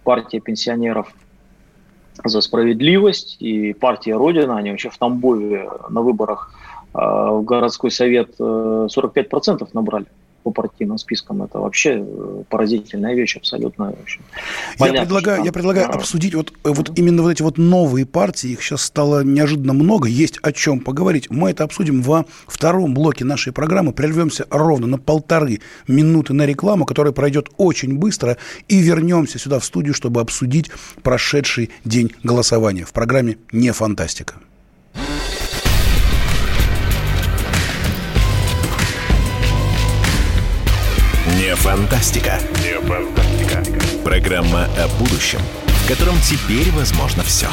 партия 0.03 0.41
пенсионеров 0.41 1.15
за 2.25 2.41
справедливость 2.41 3.37
и 3.41 3.73
партия 3.73 4.17
Родина, 4.17 4.57
они 4.57 4.71
вообще 4.71 4.91
в 4.91 4.99
Тамбове 4.99 5.71
на 5.89 6.03
выборах 6.03 6.53
э, 6.95 6.99
в 6.99 7.43
городской 7.45 7.91
совет 7.91 8.39
45% 8.41 9.63
э, 9.63 9.67
набрали 9.73 10.07
по 10.43 10.51
партийным 10.51 10.99
спискам. 10.99 11.43
Это 11.43 11.59
вообще 11.59 12.05
э, 12.05 12.43
поразительная 12.49 13.15
вещь 13.15 13.37
абсолютно. 13.37 13.89
Общем. 13.89 14.23
Я 14.79 14.93
предлагаю, 14.93 15.45
я 15.45 15.53
предлагаю 15.53 15.91
обсудить 15.91 16.35
вот, 16.35 16.53
вот 16.65 16.99
именно 16.99 17.23
вот 17.23 17.31
эти 17.31 17.43
вот 17.43 17.59
новые 17.59 18.07
партии. 18.07 18.51
Их 18.51 18.63
сейчас 18.63 18.83
стало 18.83 19.25
неожиданно 19.25 19.73
много. 19.73 20.09
Есть 20.09 20.39
о 20.43 20.53
чем 20.53 20.81
поговорить. 20.81 21.31
Мы 21.31 21.51
это 21.51 21.65
обсудим 21.65 22.03
во 22.03 22.25
втором 22.47 22.95
блоке 22.95 23.25
нашей 23.25 23.53
программы. 23.53 23.93
Прервемся 23.93 24.47
ровно 24.51 24.87
на 24.87 24.99
полторы 24.99 25.61
минуты 25.87 26.33
на 26.33 26.47
рекламу, 26.47 26.85
которая 26.87 27.13
пройдет 27.13 27.49
очень 27.57 27.99
быстро. 27.99 28.37
И 28.69 28.81
вернемся 28.81 29.39
сюда 29.39 29.59
в 29.59 29.65
студию, 29.65 29.95
чтобы 29.95 30.21
обсудить 30.21 30.71
прошедший 31.03 31.71
день 31.85 32.13
голосования 32.23 32.85
в 32.85 32.93
программе 32.93 33.39
«Не 33.53 33.73
фантастика». 33.73 34.35
Фантастика. 41.59 42.39
Не 42.63 42.81
фантастика. 42.81 43.63
Программа 44.05 44.67
о 44.79 44.89
будущем, 44.99 45.41
в 45.67 45.89
котором 45.89 46.15
теперь 46.21 46.71
возможно 46.71 47.23
все. 47.25 47.49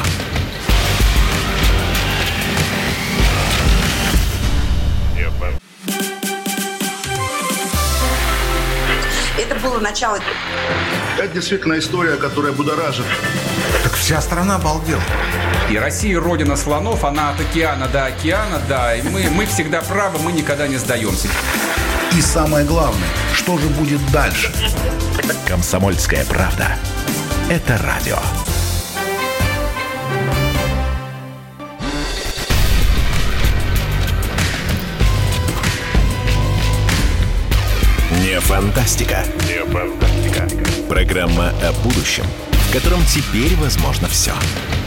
Это 9.38 9.54
было 9.56 9.80
начало. 9.80 10.18
Это 11.18 11.28
действительно 11.28 11.78
история, 11.78 12.16
которая 12.16 12.52
будоражит. 12.52 13.04
Так 13.82 13.92
вся 13.94 14.20
страна 14.20 14.56
обалдела. 14.56 15.02
И 15.68 15.76
Россия 15.76 16.20
родина 16.20 16.56
слонов, 16.56 17.04
она 17.04 17.30
от 17.30 17.40
океана 17.40 17.88
до 17.88 18.06
океана, 18.06 18.62
да. 18.68 18.94
И 18.94 19.02
мы, 19.02 19.28
мы 19.30 19.46
всегда 19.46 19.82
правы, 19.82 20.18
мы 20.20 20.32
никогда 20.32 20.68
не 20.68 20.76
сдаемся. 20.76 21.28
И 22.14 22.20
самое 22.20 22.64
главное, 22.64 23.08
что 23.34 23.58
же 23.58 23.68
будет 23.68 24.00
дальше? 24.10 24.52
Комсомольская 25.46 26.24
правда. 26.24 26.76
Это 27.50 27.78
радио. 27.78 28.18
Не 38.22 38.40
фантастика. 38.40 39.24
Не 39.46 39.64
фантастика. 39.70 40.48
Программа 40.88 41.50
о 41.62 41.72
будущем, 41.82 42.24
в 42.50 42.72
котором 42.72 43.04
теперь 43.06 43.54
возможно 43.56 44.08
все. 44.08 44.32
Все. 44.32 44.85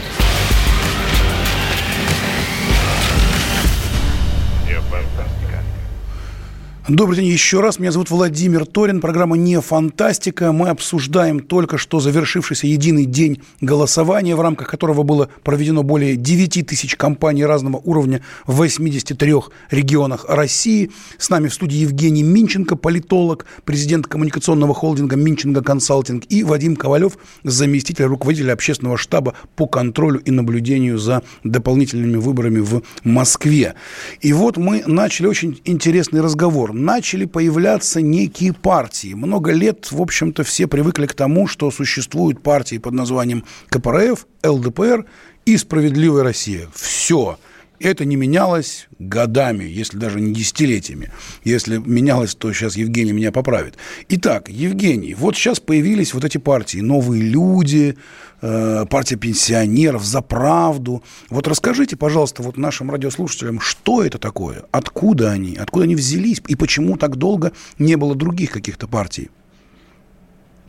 Добрый 6.88 7.18
день 7.18 7.26
еще 7.26 7.60
раз. 7.60 7.78
Меня 7.78 7.92
зовут 7.92 8.10
Владимир 8.10 8.64
Торин. 8.64 9.02
Программа 9.02 9.36
«Не 9.36 9.60
фантастика». 9.60 10.50
Мы 10.50 10.70
обсуждаем 10.70 11.40
только 11.40 11.76
что 11.76 12.00
завершившийся 12.00 12.66
единый 12.66 13.04
день 13.04 13.42
голосования, 13.60 14.34
в 14.34 14.40
рамках 14.40 14.68
которого 14.68 15.02
было 15.02 15.28
проведено 15.44 15.82
более 15.82 16.16
9 16.16 16.66
тысяч 16.66 16.96
компаний 16.96 17.44
разного 17.44 17.76
уровня 17.76 18.22
в 18.46 18.54
83 18.54 19.34
регионах 19.70 20.24
России. 20.26 20.90
С 21.18 21.28
нами 21.28 21.48
в 21.48 21.54
студии 21.54 21.76
Евгений 21.76 22.22
Минченко, 22.22 22.76
политолог, 22.76 23.44
президент 23.64 24.06
коммуникационного 24.06 24.72
холдинга 24.72 25.16
«Минченко 25.16 25.62
Консалтинг» 25.62 26.24
и 26.30 26.42
Вадим 26.42 26.76
Ковалев, 26.76 27.18
заместитель 27.44 28.06
руководителя 28.06 28.54
общественного 28.54 28.96
штаба 28.96 29.34
по 29.54 29.66
контролю 29.66 30.18
и 30.20 30.30
наблюдению 30.30 30.98
за 30.98 31.22
дополнительными 31.44 32.16
выборами 32.16 32.60
в 32.60 32.82
Москве. 33.04 33.74
И 34.22 34.32
вот 34.32 34.56
мы 34.56 34.82
начали 34.86 35.26
очень 35.26 35.60
интересный 35.66 36.22
разговор 36.22 36.69
начали 36.72 37.24
появляться 37.24 38.00
некие 38.00 38.52
партии. 38.52 39.14
Много 39.14 39.52
лет, 39.52 39.90
в 39.90 40.00
общем-то, 40.00 40.44
все 40.44 40.66
привыкли 40.66 41.06
к 41.06 41.14
тому, 41.14 41.46
что 41.46 41.70
существуют 41.70 42.42
партии 42.42 42.78
под 42.78 42.94
названием 42.94 43.44
КПРФ, 43.68 44.26
ЛДПР 44.44 45.06
и 45.44 45.56
«Справедливая 45.56 46.22
Россия». 46.22 46.68
Все. 46.74 47.38
Это 47.80 48.04
не 48.04 48.16
менялось 48.16 48.88
годами, 48.98 49.64
если 49.64 49.96
даже 49.96 50.20
не 50.20 50.34
десятилетиями. 50.34 51.10
Если 51.44 51.78
менялось, 51.78 52.34
то 52.34 52.52
сейчас 52.52 52.76
Евгений 52.76 53.12
меня 53.12 53.32
поправит. 53.32 53.78
Итак, 54.10 54.50
Евгений, 54.50 55.14
вот 55.14 55.34
сейчас 55.34 55.60
появились 55.60 56.12
вот 56.12 56.22
эти 56.26 56.36
партии 56.36 56.80
«Новые 56.80 57.22
люди», 57.22 57.96
э, 58.42 58.84
партия 58.84 59.16
пенсионеров, 59.16 60.04
«За 60.04 60.20
правду». 60.20 61.02
Вот 61.30 61.48
расскажите, 61.48 61.96
пожалуйста, 61.96 62.42
вот 62.42 62.58
нашим 62.58 62.90
радиослушателям, 62.90 63.60
что 63.60 64.04
это 64.04 64.18
такое, 64.18 64.64
откуда 64.72 65.30
они, 65.30 65.56
откуда 65.56 65.84
они 65.84 65.96
взялись 65.96 66.42
и 66.48 66.56
почему 66.56 66.98
так 66.98 67.16
долго 67.16 67.52
не 67.78 67.96
было 67.96 68.14
других 68.14 68.50
каких-то 68.50 68.88
партий? 68.88 69.30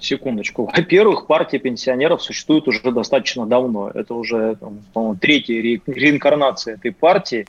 Секундочку. 0.01 0.69
Во-первых, 0.75 1.27
партия 1.27 1.59
пенсионеров 1.59 2.23
существует 2.23 2.67
уже 2.67 2.91
достаточно 2.91 3.45
давно. 3.45 3.91
Это 3.93 4.15
уже, 4.15 4.57
по-моему, 4.93 5.15
третья 5.15 5.61
ре- 5.61 5.81
реинкарнация 5.85 6.73
этой 6.75 6.91
партии. 6.91 7.45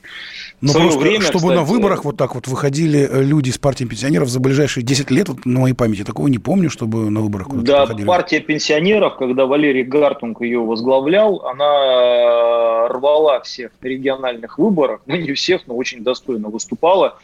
Но 0.61 0.71
просто, 0.73 0.99
время, 0.99 1.21
чтобы 1.21 1.37
кстати, 1.37 1.55
на 1.55 1.63
выборах 1.63 2.05
вот 2.05 2.15
так 2.15 2.35
вот 2.35 2.47
выходили 2.47 3.09
э, 3.09 3.23
люди 3.23 3.49
из 3.49 3.57
партии 3.57 3.85
пенсионеров 3.85 4.29
за 4.29 4.39
ближайшие 4.39 4.83
10 4.83 5.11
лет, 5.11 5.29
вот 5.29 5.45
на 5.45 5.61
моей 5.61 5.73
памяти, 5.73 6.03
такого 6.03 6.27
не 6.27 6.37
помню, 6.37 6.69
чтобы 6.69 7.09
на 7.09 7.21
выборах 7.21 7.47
Да, 7.63 7.81
выходили. 7.81 8.05
партия 8.07 8.39
пенсионеров, 8.39 9.17
когда 9.17 9.45
Валерий 9.45 9.83
Гартунг 9.83 10.41
ее 10.41 10.59
возглавлял, 10.59 11.45
она 11.45 12.87
рвала 12.87 13.41
всех 13.41 13.71
на 13.81 13.87
региональных 13.87 14.57
выборах, 14.59 15.01
ну 15.05 15.15
не 15.15 15.33
всех, 15.33 15.67
но 15.67 15.75
очень 15.75 16.03
достойно 16.03 16.49
выступала. 16.49 17.17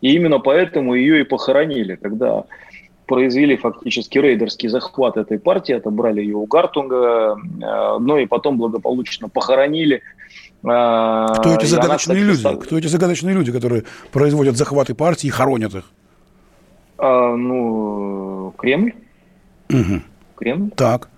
И 0.00 0.14
именно 0.14 0.38
поэтому 0.38 0.94
ее 0.94 1.20
и 1.20 1.24
похоронили, 1.24 1.96
когда 1.96 2.44
произвели 3.06 3.56
фактически 3.56 4.18
рейдерский 4.18 4.68
захват 4.68 5.16
этой 5.16 5.38
партии, 5.38 5.72
отобрали 5.72 6.20
ее 6.20 6.36
у 6.36 6.46
Гартунга, 6.46 7.36
э, 7.36 7.98
но 7.98 8.18
и 8.18 8.26
потом 8.26 8.58
благополучно 8.58 9.28
похоронили. 9.28 10.02
Э, 10.64 11.26
Кто 11.38 11.54
эти 11.54 11.66
загадочные 11.66 12.22
она, 12.22 12.32
кстати, 12.32 12.48
люди? 12.50 12.64
Кто 12.64 12.78
эти 12.78 12.86
загадочные 12.86 13.34
люди, 13.34 13.52
которые 13.52 13.84
производят 14.12 14.56
захваты 14.56 14.94
партии 14.94 15.28
и 15.28 15.30
хоронят 15.30 15.74
их? 15.74 15.84
А, 16.98 17.34
ну, 17.34 18.54
Кремль. 18.56 18.94
Угу. 19.70 20.02
Кремль. 20.36 20.70
Так. 20.76 21.08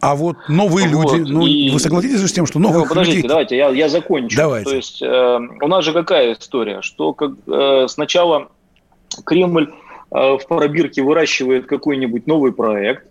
А 0.00 0.14
вот 0.14 0.36
новые 0.48 0.88
вот. 0.88 1.16
люди, 1.16 1.30
ну, 1.30 1.46
и... 1.46 1.70
вы 1.70 1.80
согласитесь 1.80 2.20
с 2.20 2.32
тем, 2.32 2.46
что 2.46 2.58
новых 2.58 2.82
ну, 2.82 2.88
подождите, 2.88 3.18
людей... 3.18 3.28
давайте, 3.28 3.56
я, 3.56 3.70
я 3.70 3.88
закончу. 3.88 4.36
Давайте. 4.36 4.70
То 4.70 4.76
есть 4.76 5.02
э, 5.02 5.38
у 5.62 5.68
нас 5.68 5.84
же 5.84 5.92
какая 5.92 6.34
история, 6.34 6.82
что 6.82 7.14
как, 7.14 7.32
э, 7.46 7.86
сначала 7.88 8.48
Кремль 9.24 9.72
в 10.10 10.40
пробирке 10.48 11.02
выращивает 11.02 11.66
какой-нибудь 11.66 12.26
новый 12.26 12.52
проект, 12.52 13.06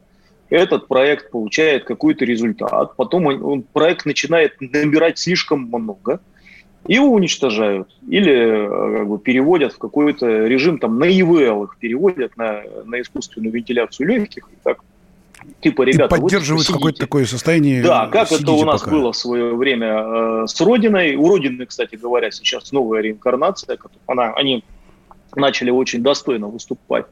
этот 0.49 0.87
проект 0.87 1.31
получает 1.31 1.85
какой-то 1.85 2.25
результат, 2.25 2.95
потом 2.95 3.25
он, 3.25 3.43
он, 3.43 3.61
проект 3.63 4.05
начинает 4.05 4.59
набирать 4.61 5.17
слишком 5.17 5.61
много, 5.63 6.19
и 6.87 6.95
его 6.95 7.11
уничтожают. 7.11 7.89
Или 8.07 8.33
э, 8.33 8.97
как 8.99 9.07
бы, 9.07 9.17
переводят 9.17 9.73
в 9.73 9.79
какой-то 9.79 10.45
режим, 10.45 10.77
там, 10.77 10.99
на 10.99 11.05
ИВЛ 11.05 11.63
их 11.63 11.77
переводят, 11.79 12.37
на, 12.37 12.61
на 12.85 13.01
искусственную 13.01 13.51
вентиляцию 13.51 14.07
легких, 14.07 14.47
и 14.51 14.57
так 14.63 14.83
типа, 15.61 15.81
ребята, 15.81 16.15
И 16.15 16.19
поддерживают 16.19 16.67
какое-то 16.67 16.99
такое 16.99 17.25
состояние 17.25 17.81
Да, 17.81 18.07
как 18.07 18.31
это 18.31 18.51
у 18.51 18.63
нас 18.65 18.81
пока. 18.81 18.91
было 18.91 19.11
в 19.11 19.17
свое 19.17 19.55
время 19.55 20.43
э, 20.43 20.47
с 20.47 20.59
Родиной. 20.61 21.15
У 21.15 21.27
Родины, 21.27 21.65
кстати 21.65 21.95
говоря, 21.95 22.31
сейчас 22.31 22.71
новая 22.71 23.01
реинкарнация. 23.01 23.77
Она, 24.07 24.33
они 24.33 24.63
начали 25.35 25.71
очень 25.71 26.01
достойно 26.01 26.47
выступать 26.47 27.05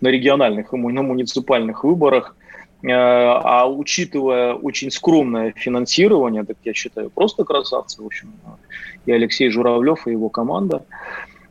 на 0.00 0.08
региональных 0.08 0.72
и 0.72 0.76
на 0.76 1.02
муниципальных 1.02 1.84
выборах. 1.84 2.34
Э, 2.82 2.90
а 2.92 3.66
учитывая 3.66 4.54
очень 4.54 4.90
скромное 4.90 5.52
финансирование, 5.56 6.44
так 6.44 6.56
я 6.64 6.74
считаю, 6.74 7.10
просто 7.10 7.44
красавцы, 7.44 8.02
в 8.02 8.06
общем, 8.06 8.32
и 9.06 9.12
Алексей 9.12 9.50
Журавлев, 9.50 10.06
и 10.06 10.12
его 10.12 10.28
команда. 10.28 10.84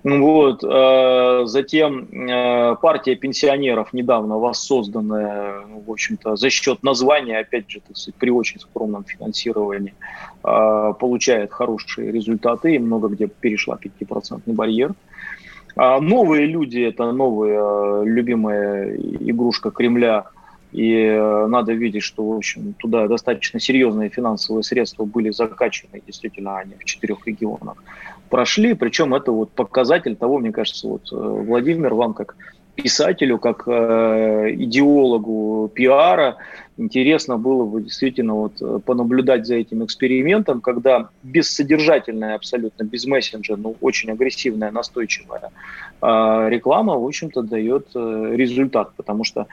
Вот. 0.04 0.64
Э, 0.64 1.42
затем 1.46 2.06
э, 2.06 2.76
партия 2.82 3.16
пенсионеров, 3.16 3.92
недавно 3.92 4.38
воссозданная, 4.38 5.66
ну, 5.68 5.84
в 5.86 5.92
общем-то, 5.92 6.38
за 6.38 6.50
счет 6.50 6.82
названия, 6.82 7.40
опять 7.40 7.70
же, 7.70 7.82
при 8.18 8.30
очень 8.30 8.62
скромном 8.62 9.04
финансировании, 9.04 9.94
получает 10.42 11.52
хорошие 11.52 12.10
результаты 12.10 12.76
и 12.76 12.80
много 12.80 13.10
где 13.10 13.28
перешла 13.28 13.78
5% 13.78 14.42
барьер. 14.46 14.94
А 15.78 16.00
новые 16.00 16.46
люди– 16.46 16.80
это 16.90 17.12
новая 17.12 18.04
любимая 18.04 18.96
игрушка 18.96 19.72
Кремля– 19.72 20.26
и 20.72 20.94
э, 20.94 21.48
надо 21.48 21.74
видеть, 21.74 22.04
что, 22.04 22.28
в 22.28 22.38
общем, 22.38 22.74
туда 22.74 23.08
достаточно 23.08 23.60
серьезные 23.60 24.10
финансовые 24.10 24.64
средства 24.64 25.06
были 25.06 25.32
закачаны, 25.32 26.02
действительно, 26.06 26.60
они 26.60 26.76
в 26.76 26.84
четырех 26.84 27.26
регионах 27.26 27.78
прошли. 28.30 28.74
Причем 28.74 29.16
это 29.16 29.32
вот 29.32 29.52
показатель 29.52 30.16
того, 30.16 30.40
мне 30.40 30.52
кажется, 30.52 30.88
вот, 30.88 31.12
э, 31.12 31.16
Владимир, 31.16 31.94
вам 31.94 32.14
как 32.14 32.36
писателю, 32.76 33.40
как 33.40 33.64
э, 33.68 34.54
идеологу 34.56 35.72
пиара, 35.74 36.38
интересно 36.78 37.38
было 37.38 37.66
бы 37.66 37.82
действительно 37.82 38.36
вот 38.36 38.62
э, 38.62 38.80
понаблюдать 38.86 39.46
за 39.46 39.56
этим 39.56 39.84
экспериментом, 39.84 40.62
когда 40.62 41.10
бессодержательная 41.24 42.36
абсолютно, 42.36 42.84
без 42.84 43.06
мессенджера, 43.06 43.58
но 43.58 43.76
очень 43.82 44.12
агрессивная, 44.12 44.72
настойчивая 44.72 45.52
э, 46.02 46.50
реклама, 46.50 46.98
в 46.98 47.06
общем-то, 47.06 47.42
дает 47.42 47.88
э, 47.96 48.32
результат, 48.36 48.94
потому 48.96 49.24
что 49.24 49.42
а, 49.42 49.46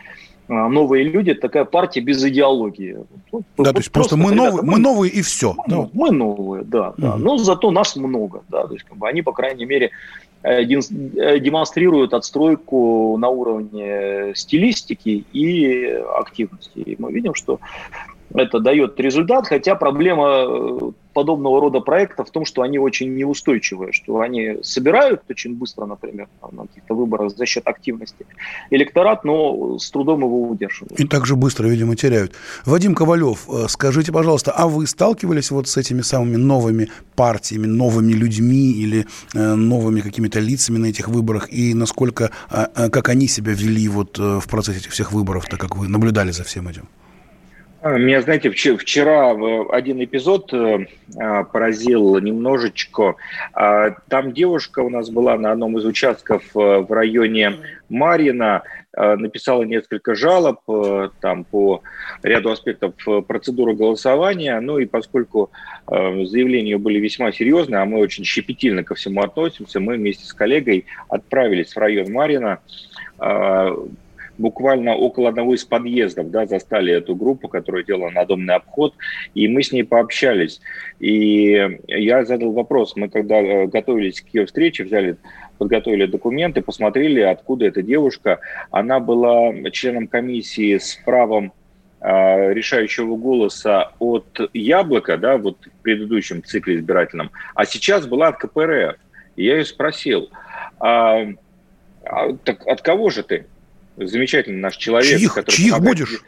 новые 0.49 1.05
люди, 1.05 1.31
это 1.31 1.43
такая 1.43 1.65
партия 1.65 2.01
без 2.01 2.25
идеологии. 2.25 2.99
Вот, 3.31 3.43
да, 3.43 3.49
вот 3.57 3.71
то 3.73 3.77
есть 3.79 3.91
просто, 3.91 4.17
просто 4.17 4.17
мы, 4.17 4.33
ребята, 4.33 4.51
новые, 4.51 4.63
мы, 4.65 4.73
мы 4.73 4.79
новые 4.79 5.13
и 5.13 5.23
все. 5.23 5.55
Мы, 5.57 5.65
да. 5.67 5.89
мы 5.93 6.11
новые, 6.11 6.65
да, 6.65 6.95
да. 6.97 7.15
Угу. 7.15 7.19
Но 7.19 7.39
зато 7.39 7.71
нас 7.71 7.97
много, 7.97 8.43
да, 8.49 8.67
то 8.67 8.75
есть 8.75 8.85
как 8.85 8.97
бы 8.99 9.09
они, 9.09 9.23
по 9.23 9.33
крайней 9.33 9.65
мере, 9.65 9.91
э, 10.43 10.63
э, 10.63 11.39
демонстрируют 11.39 12.15
отстройку 12.15 13.17
на 13.19 13.29
уровне 13.29 14.35
стилистики 14.35 15.25
и 15.33 15.85
активности. 16.19 16.79
И 16.79 16.97
мы 16.99 17.13
видим, 17.13 17.35
что 17.35 17.61
это 18.35 18.61
дает 18.61 18.99
результат, 19.01 19.47
хотя 19.47 19.75
проблема 19.75 20.45
э, 20.47 20.91
подобного 21.15 21.61
рода 21.61 21.81
проектов 21.81 22.29
в 22.29 22.31
том, 22.31 22.45
что 22.45 22.63
они 22.63 22.79
очень 22.79 23.15
неустойчивые, 23.15 23.93
что 23.93 24.21
они 24.21 24.59
собирают 24.63 25.23
очень 25.31 25.55
быстро, 25.55 25.87
например, 25.87 26.29
на 26.53 26.67
каких-то 26.67 26.95
выборах 26.95 27.35
за 27.35 27.47
счет 27.47 27.67
активности 27.67 28.27
электорат, 28.71 29.25
но 29.25 29.79
с 29.79 29.91
трудом 29.91 30.21
его 30.21 30.49
удерживают. 30.49 31.01
И 31.01 31.07
также 31.07 31.37
быстро, 31.37 31.69
видимо, 31.69 31.97
теряют. 31.97 32.33
Вадим 32.67 32.95
Ковалев, 32.95 33.49
э, 33.49 33.67
скажите, 33.69 34.13
пожалуйста, 34.13 34.53
а 34.53 34.67
вы 34.67 34.87
сталкивались 34.87 35.51
вот 35.51 35.69
с 35.69 35.77
этими 35.77 36.03
самыми 36.03 36.37
новыми 36.37 36.91
партиями, 37.15 37.67
новыми 37.67 38.13
людьми 38.13 38.73
или 38.73 39.07
э, 39.35 39.55
новыми 39.55 40.01
какими-то 40.01 40.41
лицами 40.41 40.79
на 40.79 40.87
этих 40.87 41.09
выборах, 41.09 41.53
и 41.53 41.75
насколько, 41.75 42.31
а, 42.51 42.69
а, 42.75 42.91
как 42.91 43.09
они 43.09 43.29
себя 43.29 43.53
вели 43.53 43.89
вот 43.89 44.19
в 44.19 44.47
процессе 44.49 44.79
этих 44.79 44.91
всех 44.91 45.13
выборов, 45.13 45.47
так 45.47 45.61
как 45.61 45.77
вы 45.77 45.89
наблюдали 45.89 46.33
за 46.33 46.43
всем 46.43 46.69
этим? 46.69 46.89
А, 47.85 47.99
меня, 47.99 48.23
знаете, 48.23 48.49
вчера 48.49 49.33
один 49.71 50.03
эпизод 50.03 50.55
э, 50.55 50.87
а, 51.21 51.45
поразил 51.45 52.19
немножечко. 52.19 53.17
А, 53.53 53.91
там 54.09 54.33
девушка 54.33 54.79
у 54.79 54.89
нас 54.89 55.11
была 55.11 55.37
на 55.37 55.53
одном 55.53 55.77
из 55.77 55.85
участков 55.85 56.45
э, 56.57 56.59
в 56.59 56.91
районе 56.91 57.59
Марина, 57.91 58.63
написала 58.97 59.65
несколько 59.65 60.15
жалоб 60.15 60.61
э, 60.69 61.11
там 61.21 61.45
по 61.45 61.83
ряду 62.23 62.53
аспектов 62.53 62.95
процедуры 63.27 63.75
голосования. 63.75 64.59
Ну 64.61 64.79
и 64.79 64.87
поскольку 64.87 65.51
заявления 65.87 66.79
были 66.79 67.01
весьма 67.01 67.33
серьезные, 67.33 67.83
а 67.83 67.85
мы 67.85 67.99
очень 67.99 68.25
щепетильно 68.25 68.83
ко 68.83 68.95
всему 68.95 69.21
относимся, 69.21 69.79
мы 69.81 69.97
вместе 69.97 70.25
с 70.25 70.33
коллегой 70.33 70.87
отправились 71.09 71.75
в 71.75 71.79
район 71.79 72.13
Марина 72.13 72.61
буквально 74.39 74.95
около 74.95 75.29
одного 75.29 75.55
из 75.55 75.65
подъездов, 75.65 76.31
да, 76.31 76.47
застали 76.47 76.93
эту 76.93 77.15
группу, 77.15 77.49
которая 77.49 77.85
делала 77.85 78.11
надомный 78.11 78.55
обход, 78.55 78.95
и 79.35 79.49
мы 79.49 79.63
с 79.63 79.73
ней 79.73 79.85
пообщались. 79.85 80.61
И 81.01 81.79
я 81.87 82.25
задал 82.25 82.53
вопрос, 82.53 82.97
мы 82.97 83.09
когда 83.09 83.37
э, 83.37 83.67
готовились 83.67 84.21
к 84.21 84.29
ее 84.33 84.47
встрече, 84.47 84.85
взяли 84.85 85.17
подготовили 85.59 86.07
документы, 86.07 86.63
посмотрели, 86.63 87.21
откуда 87.21 87.67
эта 87.67 87.83
девушка. 87.83 88.41
Она 88.71 89.01
была 89.01 89.53
членом 89.71 90.09
комиссии 90.09 90.79
с 90.79 90.99
правом 91.05 91.53
э, 92.01 92.53
решающего 92.53 93.17
голоса 93.17 93.93
от 93.99 94.51
Яблока, 94.53 95.17
да, 95.17 95.39
вот 95.39 95.59
в 95.65 95.83
предыдущем 95.83 96.43
цикле 96.43 96.77
избирательном, 96.77 97.31
а 97.55 97.65
сейчас 97.65 98.07
была 98.07 98.29
от 98.29 98.39
КПРФ. 98.39 98.97
Я 99.37 99.57
ее 99.57 99.65
спросил, 99.65 100.31
а, 100.79 101.27
а, 102.05 102.33
так 102.45 102.67
от 102.67 102.83
кого 102.83 103.11
же 103.11 103.23
ты? 103.23 103.47
Замечательный 103.97 104.61
наш 104.61 104.77
человек. 104.77 105.19
Чьих, 105.19 105.35
который 105.35 105.55
чьих 105.55 105.73
помогает... 105.73 105.99
будешь? 105.99 106.23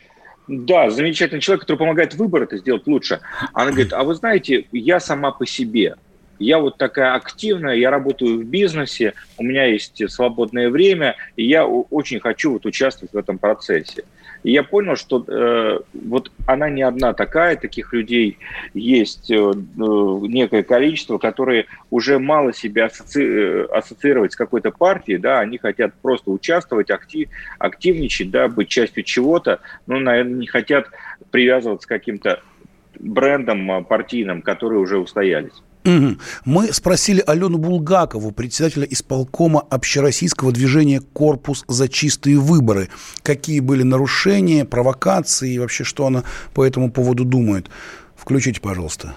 Да, 0.48 0.90
замечательный 0.90 1.40
человек, 1.40 1.62
который 1.62 1.79
помогает 1.79 2.14
выбор 2.14 2.42
это 2.42 2.57
сделать 2.59 2.87
лучше. 2.87 3.20
Она 3.52 3.70
говорит, 3.70 3.92
а 3.92 4.05
вы 4.05 4.14
знаете, 4.14 4.66
я 4.72 5.00
сама 5.00 5.33
по 5.33 5.44
себе. 5.44 5.96
Я 6.38 6.59
вот 6.59 6.76
такая 6.76 7.14
активная, 7.14 7.74
я 7.74 7.90
работаю 7.90 8.38
в 8.38 8.44
бизнесе, 8.44 9.14
у 9.38 9.42
меня 9.42 9.64
есть 9.64 10.02
свободное 10.11 10.68
время, 10.68 11.16
и 11.35 11.46
я 11.46 11.66
очень 11.66 12.20
хочу 12.20 12.52
вот 12.52 12.66
участвовать 12.66 13.12
в 13.12 13.16
этом 13.16 13.38
процессе. 13.38 14.05
И 14.46 14.52
я 14.52 14.62
понял, 14.62 14.94
что 14.94 15.24
э, 15.26 15.80
вот 15.92 16.30
она 16.46 16.70
не 16.70 16.82
одна 16.82 17.14
такая, 17.14 17.56
таких 17.56 17.92
людей 17.92 18.38
есть 18.74 19.28
э, 19.28 19.35
э 19.35 19.52
некое 19.76 20.62
количество, 20.62 21.18
которые 21.18 21.66
уже 21.90 22.20
мало 22.20 22.52
себя 22.52 22.85
асоци... 22.85 23.24
Э, 23.24 23.64
ассоциировать 23.76 24.35
с 24.35 24.37
какой-то 24.37 24.70
партией, 24.70 25.18
да, 25.18 25.40
они 25.40 25.59
хотят 25.59 25.94
просто 25.94 26.30
участвовать, 26.30 26.92
актив... 26.92 27.28
активничать, 27.59 28.30
да, 28.30 28.46
быть 28.46 28.68
частью 28.68 29.02
чего-то, 29.02 29.59
но, 29.88 29.98
наверное, 29.98 30.38
не 30.38 30.46
хотят 30.46 30.90
привязываться 31.32 31.88
к 31.88 31.90
каким-то 31.90 32.40
брендам 33.00 33.68
э, 33.68 33.82
партийным, 33.82 34.42
которые 34.42 34.78
уже 34.78 34.98
устоялись. 34.98 35.61
Мы 36.44 36.72
спросили 36.72 37.22
Алену 37.27 37.59
Булгакову, 37.59 38.33
председателя 38.33 38.87
исполкома 38.90 39.61
общероссийского 39.61 40.53
движения 40.53 41.01
«Корпус 41.01 41.64
за 41.68 41.88
чистые 41.88 42.38
выборы». 42.38 42.88
Какие 43.22 43.61
были 43.61 43.83
нарушения, 43.83 44.64
провокации 44.64 45.55
и 45.55 45.59
вообще, 45.59 45.85
что 45.85 46.07
она 46.07 46.25
по 46.55 46.64
этому 46.64 46.90
поводу 46.90 47.25
думает. 47.25 47.70
Включите, 48.16 48.61
пожалуйста. 48.61 49.14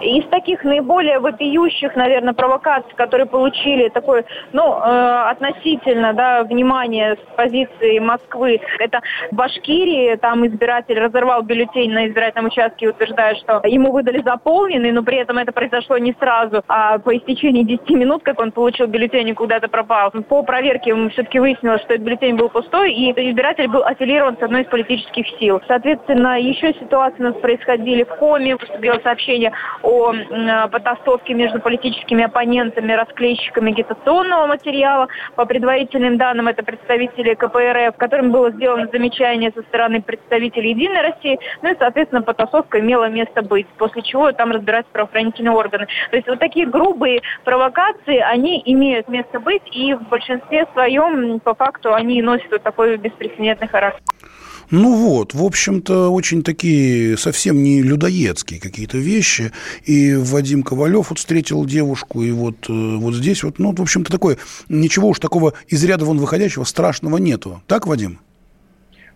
Из 0.00 0.24
таких 0.28 0.62
наиболее 0.62 1.18
вопиющих, 1.18 1.96
наверное, 1.96 2.32
провокаций, 2.32 2.92
которые 2.94 3.26
получили 3.26 3.88
такое, 3.88 4.24
ну, 4.52 4.78
э, 4.78 5.22
относительно, 5.30 6.12
да, 6.12 6.44
внимание 6.44 7.16
с 7.16 7.36
позиции 7.36 7.98
Москвы, 7.98 8.60
это 8.78 9.00
в 9.32 9.34
Башкирии, 9.34 10.14
там 10.16 10.46
избиратель 10.46 10.98
разорвал 10.98 11.42
бюллетень 11.42 11.90
на 11.90 12.06
избирательном 12.06 12.46
участке 12.46 12.86
и 12.86 12.88
утверждает, 12.88 13.38
что 13.38 13.60
ему 13.64 13.90
выдали 13.90 14.22
заполненный, 14.22 14.92
но 14.92 15.02
при 15.02 15.18
этом 15.18 15.38
это 15.38 15.50
произошло 15.50 15.98
не 15.98 16.14
сразу, 16.20 16.62
а 16.68 16.98
по 16.98 17.16
истечении 17.16 17.64
10 17.64 17.90
минут, 17.90 18.22
как 18.22 18.40
он 18.40 18.52
получил 18.52 18.86
бюллетень 18.86 19.30
и 19.30 19.34
куда-то 19.34 19.66
пропал. 19.68 20.12
По 20.28 20.44
проверке 20.44 20.94
все-таки 21.10 21.40
выяснилось, 21.40 21.82
что 21.82 21.94
этот 21.94 22.06
бюллетень 22.06 22.36
был 22.36 22.50
пустой, 22.50 22.92
и 22.92 23.10
избиратель 23.10 23.66
был 23.66 23.82
аффилирован 23.82 24.36
с 24.38 24.42
одной 24.42 24.62
из 24.62 24.68
политических 24.68 25.26
сил. 25.40 25.60
Соответственно, 25.66 26.40
еще 26.40 26.72
ситуации 26.74 27.20
у 27.20 27.24
нас 27.24 27.34
происходили 27.36 28.04
в 28.04 28.16
Коме, 28.16 28.56
поступило 28.56 29.00
сообщение 29.02 29.52
о 29.88 30.68
потасовке 30.68 31.32
между 31.32 31.60
политическими 31.60 32.24
оппонентами, 32.24 32.92
расклейщиками 32.92 33.72
агитационного 33.72 34.46
материала. 34.46 35.08
По 35.34 35.46
предварительным 35.46 36.18
данным, 36.18 36.48
это 36.48 36.62
представители 36.62 37.32
КПРФ, 37.34 37.96
которым 37.96 38.30
было 38.30 38.50
сделано 38.50 38.88
замечание 38.92 39.50
со 39.54 39.62
стороны 39.62 40.02
представителей 40.02 40.70
«Единой 40.70 41.00
России». 41.00 41.38
Ну 41.62 41.72
и, 41.72 41.76
соответственно, 41.78 42.22
потасовка 42.22 42.80
имела 42.80 43.08
место 43.08 43.42
быть, 43.42 43.66
после 43.78 44.02
чего 44.02 44.30
там 44.32 44.50
разбираются 44.50 44.92
правоохранительные 44.92 45.52
органы. 45.52 45.86
То 46.10 46.16
есть 46.16 46.28
вот 46.28 46.38
такие 46.38 46.66
грубые 46.66 47.22
провокации, 47.44 48.18
они 48.18 48.62
имеют 48.66 49.08
место 49.08 49.40
быть, 49.40 49.62
и 49.72 49.94
в 49.94 50.02
большинстве 50.08 50.66
своем, 50.74 51.40
по 51.40 51.54
факту, 51.54 51.94
они 51.94 52.20
носят 52.20 52.50
вот 52.50 52.62
такой 52.62 52.98
беспрецедентный 52.98 53.68
характер. 53.68 54.02
Ну 54.70 54.96
вот, 54.96 55.32
в 55.32 55.42
общем-то, 55.42 56.10
очень 56.10 56.42
такие 56.42 57.16
совсем 57.16 57.62
не 57.62 57.80
людоедские 57.80 58.60
какие-то 58.60 58.98
вещи. 58.98 59.50
И 59.84 60.14
Вадим 60.14 60.62
Ковалев 60.62 61.08
вот 61.08 61.18
встретил 61.18 61.64
девушку, 61.64 62.22
и 62.22 62.30
вот, 62.32 62.68
э, 62.68 62.72
вот 62.72 63.14
здесь 63.14 63.42
вот, 63.42 63.58
ну, 63.58 63.74
в 63.74 63.80
общем-то, 63.80 64.12
такое, 64.12 64.36
ничего 64.68 65.08
уж 65.08 65.20
такого 65.20 65.54
из 65.68 65.82
ряда 65.84 66.04
вон 66.04 66.18
выходящего 66.18 66.64
страшного 66.64 67.16
нету. 67.16 67.62
Так, 67.66 67.86
Вадим? 67.86 68.18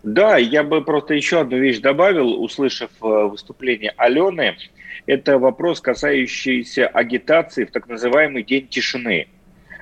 Да, 0.01 0.37
я 0.37 0.63
бы 0.63 0.83
просто 0.83 1.13
еще 1.13 1.41
одну 1.41 1.57
вещь 1.57 1.79
добавил, 1.79 2.41
услышав 2.43 2.89
э, 3.01 3.05
выступление 3.05 3.93
Алены. 3.95 4.57
Это 5.05 5.37
вопрос, 5.37 5.81
касающийся 5.81 6.87
агитации 6.87 7.65
в 7.65 7.71
так 7.71 7.87
называемый 7.87 8.43
День 8.43 8.67
тишины. 8.67 9.27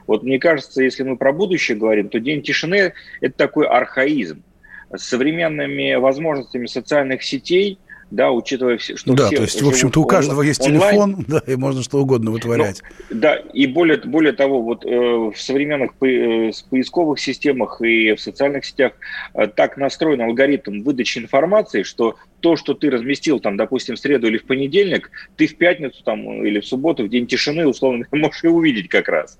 Вот 0.05 0.23
мне 0.23 0.37
кажется, 0.37 0.83
если 0.83 1.03
мы 1.03 1.15
про 1.15 1.31
будущее 1.31 1.77
говорим, 1.77 2.09
то 2.09 2.19
День 2.19 2.41
тишины– 2.41 2.93
это 3.21 3.37
такой 3.37 3.67
архаизм. 3.67 4.43
С 4.95 5.03
современными 5.03 5.95
возможностями 5.95 6.65
социальных 6.65 7.23
сетей– 7.23 7.79
да, 8.11 8.31
учитывая, 8.31 8.77
что 8.77 9.13
да, 9.13 9.27
все 9.27 9.37
то 9.37 9.41
есть, 9.43 9.61
в 9.61 9.67
общем-то, 9.67 10.01
у 10.01 10.05
каждого 10.05 10.41
есть 10.41 10.61
онлайн. 10.61 11.15
телефон, 11.15 11.25
да, 11.27 11.41
и 11.47 11.55
можно 11.55 11.81
что 11.81 11.99
угодно 11.99 12.31
вытворять. 12.31 12.81
Ну, 13.09 13.19
да, 13.19 13.35
и 13.35 13.65
более, 13.67 13.97
более 13.97 14.33
того, 14.33 14.61
вот 14.61 14.85
э, 14.85 14.89
в 14.89 15.33
современных 15.37 15.93
по, 15.95 16.05
э, 16.05 16.51
поисковых 16.69 17.19
системах 17.19 17.81
и 17.81 18.13
в 18.13 18.19
социальных 18.19 18.65
сетях 18.65 18.93
э, 19.33 19.47
так 19.47 19.77
настроен 19.77 20.21
алгоритм 20.21 20.83
выдачи 20.83 21.19
информации, 21.19 21.83
что 21.83 22.17
то, 22.41 22.55
что 22.55 22.73
ты 22.73 22.89
разместил 22.89 23.39
там, 23.39 23.55
допустим, 23.55 23.95
в 23.95 23.99
среду 23.99 24.27
или 24.27 24.37
в 24.37 24.45
понедельник, 24.45 25.11
ты 25.37 25.47
в 25.47 25.55
пятницу 25.57 26.03
там 26.03 26.43
или 26.45 26.59
в 26.59 26.65
субботу, 26.65 27.03
в 27.03 27.09
день 27.09 27.27
тишины, 27.27 27.65
условно, 27.65 28.05
можешь 28.11 28.43
и 28.43 28.47
увидеть 28.47 28.89
как 28.89 29.07
раз. 29.07 29.39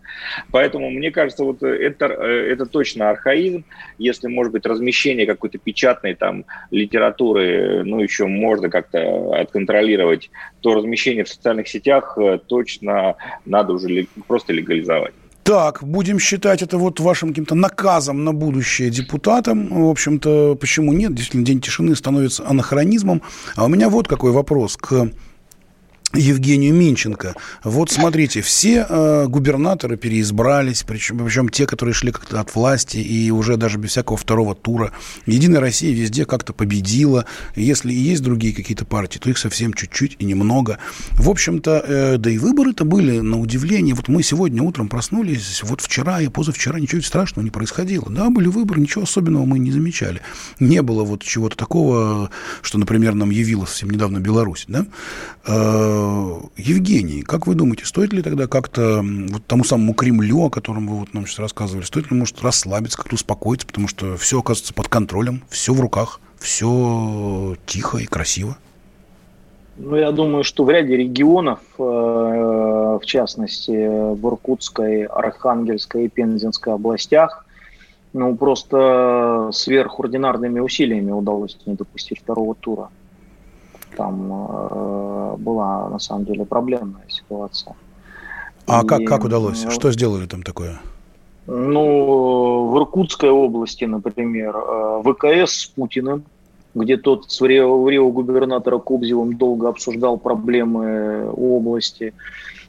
Поэтому, 0.51 0.89
мне 0.89 1.11
кажется, 1.11 1.43
вот 1.43 1.63
это, 1.63 2.05
это 2.05 2.65
точно 2.65 3.09
архаизм. 3.09 3.65
Если, 3.97 4.27
может 4.27 4.53
быть, 4.53 4.65
размещение 4.65 5.25
какой-то 5.25 5.57
печатной 5.57 6.15
там 6.15 6.45
литературы, 6.69 7.83
ну, 7.83 7.99
еще 8.01 8.27
можно 8.27 8.69
как-то 8.69 9.33
отконтролировать, 9.33 10.29
то 10.61 10.75
размещение 10.75 11.23
в 11.23 11.29
социальных 11.29 11.67
сетях 11.67 12.17
э, 12.17 12.39
точно 12.45 13.15
надо 13.45 13.73
уже 13.73 14.07
просто 14.27 14.53
легализовать. 14.53 15.13
Так, 15.43 15.83
будем 15.83 16.19
считать 16.19 16.61
это 16.61 16.77
вот 16.77 16.99
вашим 16.99 17.29
каким-то 17.29 17.55
наказом 17.55 18.23
на 18.23 18.31
будущее 18.31 18.91
депутатам. 18.91 19.85
В 19.85 19.89
общем-то, 19.89 20.55
почему 20.59 20.93
нет? 20.93 21.15
Действительно, 21.15 21.45
День 21.45 21.61
тишины 21.61 21.95
становится 21.95 22.47
анахронизмом. 22.47 23.23
А 23.55 23.65
у 23.65 23.67
меня 23.67 23.89
вот 23.89 24.07
какой 24.07 24.31
вопрос 24.31 24.77
к 24.77 25.09
Евгению 26.13 26.73
Минченко. 26.73 27.35
Вот 27.63 27.89
смотрите, 27.89 28.41
все 28.41 28.85
э, 28.87 29.25
губернаторы 29.27 29.97
переизбрались, 29.97 30.83
причем, 30.83 31.19
причем 31.19 31.49
те, 31.49 31.65
которые 31.65 31.93
шли 31.93 32.11
как-то 32.11 32.39
от 32.39 32.53
власти 32.53 32.97
и 32.97 33.31
уже 33.31 33.57
даже 33.57 33.77
без 33.77 33.91
всякого 33.91 34.17
второго 34.17 34.53
тура. 34.55 34.91
Единая 35.25 35.61
Россия 35.61 35.93
везде 35.93 36.25
как-то 36.25 36.53
победила. 36.53 37.25
Если 37.55 37.93
и 37.93 37.97
есть 37.97 38.23
другие 38.23 38.53
какие-то 38.53 38.85
партии, 38.85 39.19
то 39.19 39.29
их 39.29 39.37
совсем 39.37 39.73
чуть-чуть 39.73 40.17
и 40.19 40.25
немного. 40.25 40.79
В 41.11 41.29
общем-то, 41.29 41.83
э, 41.87 42.17
да 42.17 42.29
и 42.29 42.37
выборы-то 42.37 42.83
были 42.83 43.19
на 43.19 43.39
удивление. 43.39 43.95
Вот 43.95 44.07
мы 44.09 44.23
сегодня 44.23 44.61
утром 44.63 44.89
проснулись, 44.89 45.61
вот 45.63 45.81
вчера 45.81 46.21
и 46.21 46.27
позавчера 46.27 46.79
ничего 46.79 47.01
страшного 47.01 47.43
не 47.43 47.51
происходило. 47.51 48.09
Да, 48.09 48.29
были 48.29 48.47
выборы, 48.47 48.81
ничего 48.81 49.03
особенного 49.03 49.45
мы 49.45 49.59
не 49.59 49.71
замечали. 49.71 50.21
Не 50.59 50.81
было 50.81 51.03
вот 51.03 51.23
чего-то 51.23 51.55
такого, 51.55 52.29
что, 52.61 52.77
например, 52.77 53.15
нам 53.15 53.29
явилось 53.29 53.69
совсем 53.69 53.89
недавно 53.89 54.19
Беларусь, 54.19 54.65
да? 54.67 54.85
Э, 55.45 56.00
Евгений, 56.57 57.21
как 57.21 57.47
вы 57.47 57.55
думаете, 57.55 57.85
стоит 57.85 58.13
ли 58.13 58.21
тогда 58.21 58.47
как-то 58.47 59.03
вот 59.03 59.45
тому 59.45 59.63
самому 59.63 59.93
Кремлю, 59.93 60.45
о 60.45 60.49
котором 60.49 60.87
вы 60.87 60.99
вот 60.99 61.13
нам 61.13 61.25
сейчас 61.25 61.39
рассказывали, 61.39 61.83
стоит 61.83 62.11
ли, 62.11 62.17
может, 62.17 62.41
расслабиться, 62.41 62.97
как-то 62.97 63.15
успокоиться, 63.15 63.67
потому 63.67 63.87
что 63.87 64.17
все 64.17 64.39
оказывается 64.39 64.73
под 64.73 64.87
контролем, 64.87 65.41
все 65.49 65.73
в 65.73 65.81
руках, 65.81 66.19
все 66.39 67.55
тихо 67.65 67.97
и 67.97 68.05
красиво? 68.05 68.57
Ну, 69.77 69.95
я 69.95 70.11
думаю, 70.11 70.43
что 70.43 70.63
в 70.63 70.69
ряде 70.69 70.95
регионов, 70.95 71.59
э, 71.79 71.81
в 71.81 73.01
частности, 73.05 73.71
в 73.71 74.27
Иркутской, 74.27 75.05
Архангельской 75.05 76.05
и 76.05 76.09
Пензенской 76.09 76.73
областях, 76.73 77.45
ну, 78.13 78.35
просто 78.35 79.49
сверхординарными 79.53 80.59
усилиями 80.59 81.11
удалось 81.11 81.57
не 81.65 81.75
допустить 81.75 82.19
второго 82.19 82.55
тура 82.55 82.89
там 83.95 84.31
э, 84.31 85.35
была 85.37 85.89
на 85.89 85.99
самом 85.99 86.25
деле 86.25 86.45
проблемная 86.45 87.05
ситуация. 87.09 87.75
А 88.67 88.83
и, 88.83 88.87
как, 88.87 89.03
как 89.05 89.23
удалось? 89.23 89.63
Ну, 89.63 89.71
Что 89.71 89.91
сделали 89.91 90.25
там 90.27 90.43
такое? 90.43 90.79
Ну, 91.47 92.67
в 92.71 92.77
Иркутской 92.77 93.29
области, 93.29 93.85
например, 93.85 94.55
э, 94.55 95.03
ВКС 95.03 95.51
с 95.51 95.65
Путиным, 95.65 96.23
где 96.75 96.97
тот 96.97 97.31
с 97.31 97.41
губернатора 97.41 98.77
Кобзевым 98.77 99.35
долго 99.37 99.69
обсуждал 99.69 100.17
проблемы 100.17 101.29
области. 101.31 102.13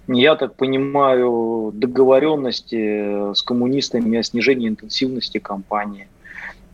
Я 0.08 0.34
так 0.34 0.56
понимаю, 0.56 1.70
договоренности 1.74 3.34
с 3.34 3.42
коммунистами 3.42 4.18
о 4.18 4.22
снижении 4.22 4.68
интенсивности 4.68 5.38
кампании. 5.38 6.08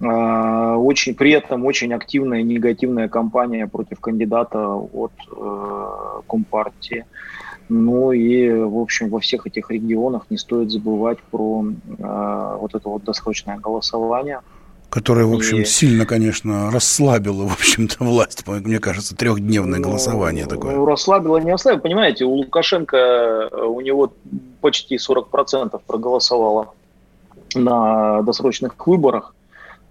А, 0.00 0.76
очень, 0.76 1.14
при 1.14 1.32
этом 1.32 1.64
очень 1.64 1.92
активная 1.92 2.42
негативная 2.42 3.08
кампания 3.08 3.66
против 3.66 4.00
кандидата 4.00 4.68
от 4.68 5.12
э, 5.36 6.20
Компартии. 6.28 7.04
Ну 7.68 8.12
и, 8.12 8.48
в 8.50 8.78
общем, 8.78 9.10
во 9.10 9.18
всех 9.18 9.46
этих 9.46 9.70
регионах 9.70 10.26
не 10.30 10.38
стоит 10.38 10.70
забывать 10.70 11.18
про 11.30 11.64
э, 11.66 12.56
вот 12.60 12.74
это 12.74 12.88
вот 12.88 13.04
досрочное 13.04 13.58
голосование. 13.58 14.40
Которое, 14.88 15.26
в 15.26 15.34
общем, 15.34 15.58
и... 15.58 15.64
сильно, 15.64 16.06
конечно, 16.06 16.70
расслабило, 16.70 17.46
в 17.46 17.52
общем-то, 17.52 18.04
власть. 18.04 18.46
Мне 18.46 18.78
кажется, 18.78 19.16
трехдневное 19.16 19.80
ну, 19.80 19.88
голосование 19.88 20.46
такое. 20.46 20.76
Ну, 20.76 20.86
расслабило, 20.86 21.38
не 21.38 21.50
ослабило. 21.50 21.80
Понимаете, 21.80 22.24
у 22.24 22.34
Лукашенко, 22.34 22.96
э, 22.96 23.64
у 23.64 23.80
него 23.80 24.12
почти 24.60 24.96
40% 24.96 25.78
проголосовало 25.86 26.72
на 27.54 28.22
досрочных 28.22 28.86
выборах 28.86 29.34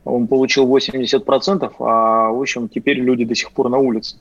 он 0.07 0.27
получил 0.27 0.65
80%, 0.65 1.73
а, 1.79 2.31
в 2.31 2.39
общем, 2.39 2.69
теперь 2.69 2.97
люди 2.97 3.25
до 3.25 3.35
сих 3.35 3.51
пор 3.51 3.69
на 3.69 3.77
улице. 3.77 4.17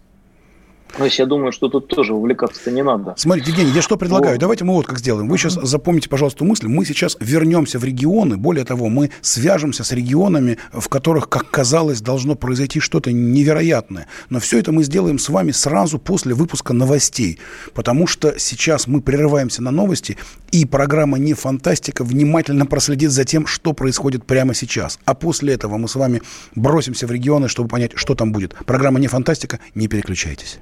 То 0.97 1.05
есть 1.05 1.19
я 1.19 1.27
думаю, 1.27 1.53
что 1.53 1.69
тут 1.69 1.89
тоже 1.89 2.15
увлекаться-то 2.15 2.71
не 2.71 2.83
надо. 2.83 3.15
Смотрите, 3.17 3.51
Евгений, 3.51 3.73
я 3.73 3.83
что 3.83 3.97
предлагаю? 3.97 4.35
Вот. 4.35 4.41
Давайте 4.41 4.65
мы 4.65 4.75
вот 4.75 4.87
как 4.87 4.99
сделаем. 4.99 5.29
Вы 5.29 5.37
сейчас 5.37 5.55
запомните, 5.55 6.09
пожалуйста, 6.09 6.45
мысль. 6.45 6.69
Мы 6.69 6.85
сейчас 6.85 7.17
вернемся 7.21 7.79
в 7.79 7.85
регионы. 7.85 8.37
Более 8.37 8.65
того, 8.65 8.89
мы 8.89 9.11
свяжемся 9.21 9.85
с 9.85 9.93
регионами, 9.93 10.59
в 10.73 10.89
которых, 10.89 11.29
как 11.29 11.51
казалось, 11.51 12.01
должно 12.01 12.35
произойти 12.35 12.81
что-то 12.81 13.13
невероятное. 13.13 14.07
Но 14.31 14.41
все 14.41 14.59
это 14.59 14.73
мы 14.73 14.85
сделаем 14.85 15.19
с 15.19 15.29
вами 15.29 15.51
сразу 15.51 15.99
после 15.99 16.35
выпуска 16.35 16.73
новостей. 16.73 17.39
Потому 17.75 18.07
что 18.07 18.39
сейчас 18.39 18.87
мы 18.87 19.01
прерываемся 19.01 19.63
на 19.63 19.71
новости, 19.71 20.17
и 20.51 20.65
программа 20.65 21.19
«Не 21.19 21.35
фантастика» 21.35 22.05
внимательно 22.05 22.65
проследит 22.67 23.11
за 23.11 23.25
тем, 23.25 23.47
что 23.47 23.73
происходит 23.73 24.25
прямо 24.25 24.55
сейчас. 24.55 24.99
А 25.05 25.15
после 25.15 25.55
этого 25.55 25.77
мы 25.77 25.89
с 25.89 25.95
вами 25.95 26.23
бросимся 26.55 27.07
в 27.07 27.13
регионы, 27.13 27.49
чтобы 27.49 27.69
понять, 27.69 27.93
что 27.95 28.15
там 28.15 28.33
будет. 28.33 28.55
Программа 28.65 28.99
«Не 28.99 29.09
фантастика». 29.09 29.61
Не 29.75 29.89
переключайтесь. 29.89 30.59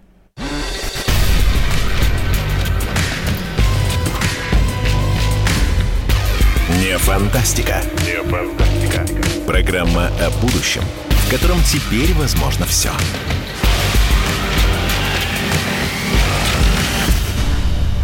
Фантастика. 7.05 7.83
Не 8.07 8.23
фантастика. 8.31 9.05
Программа 9.47 10.07
о 10.07 10.31
будущем, 10.41 10.81
в 11.11 11.31
котором 11.31 11.59
теперь 11.63 12.15
возможно 12.15 12.65
все. 12.65 12.89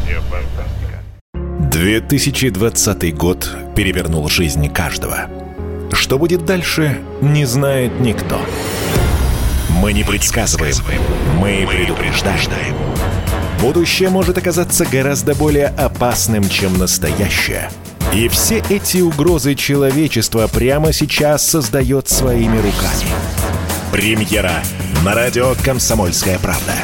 Не 0.07 0.21
фантастика. 0.21 1.03
2020 1.71 3.17
год 3.17 3.51
перевернул 3.75 4.29
жизнь 4.29 4.69
каждого. 4.71 5.31
Что 5.93 6.19
будет 6.19 6.45
дальше, 6.45 7.01
не 7.23 7.47
знает 7.47 7.99
никто. 8.01 8.39
Мы 9.71 9.95
не 9.95 10.05
предсказываем, 10.05 10.77
мы 11.39 11.67
предупреждаем. 11.67 12.77
Будущее 13.63 14.11
может 14.11 14.37
оказаться 14.37 14.85
гораздо 14.85 15.35
более 15.35 15.69
опасным, 15.69 16.47
чем 16.51 16.77
настоящее. 16.77 17.71
И 18.15 18.29
все 18.29 18.63
эти 18.69 18.99
угрозы 18.99 19.55
человечества 19.55 20.49
прямо 20.49 20.93
сейчас 20.93 21.47
создает 21.47 22.09
своими 22.09 22.57
руками. 22.57 23.07
Премьера 23.93 24.63
на 25.05 25.15
радио 25.15 25.55
«Комсомольская 25.65 26.39
правда». 26.41 26.75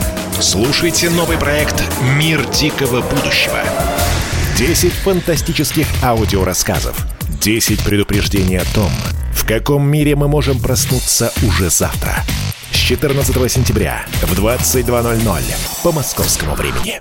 Слушайте 0.41 1.11
новый 1.11 1.37
проект 1.37 1.83
«Мир 2.17 2.47
дикого 2.51 3.01
будущего». 3.03 3.59
10 4.57 4.93
фантастических 4.93 5.87
аудиорассказов. 6.03 6.97
10 7.41 7.85
предупреждений 7.85 8.59
о 8.59 8.65
том, 8.75 8.91
в 9.33 9.47
каком 9.47 9.87
мире 9.89 10.15
мы 10.15 10.29
можем 10.29 10.61
проснуться 10.61 11.33
уже 11.43 11.71
завтра– 11.71 12.25
с 12.77 12.79
14 12.79 13.51
сентября 13.51 14.05
в 14.23 14.39
22.00 14.39 15.43
по 15.83 15.93
московскому 15.93 16.55
времени. 16.55 17.01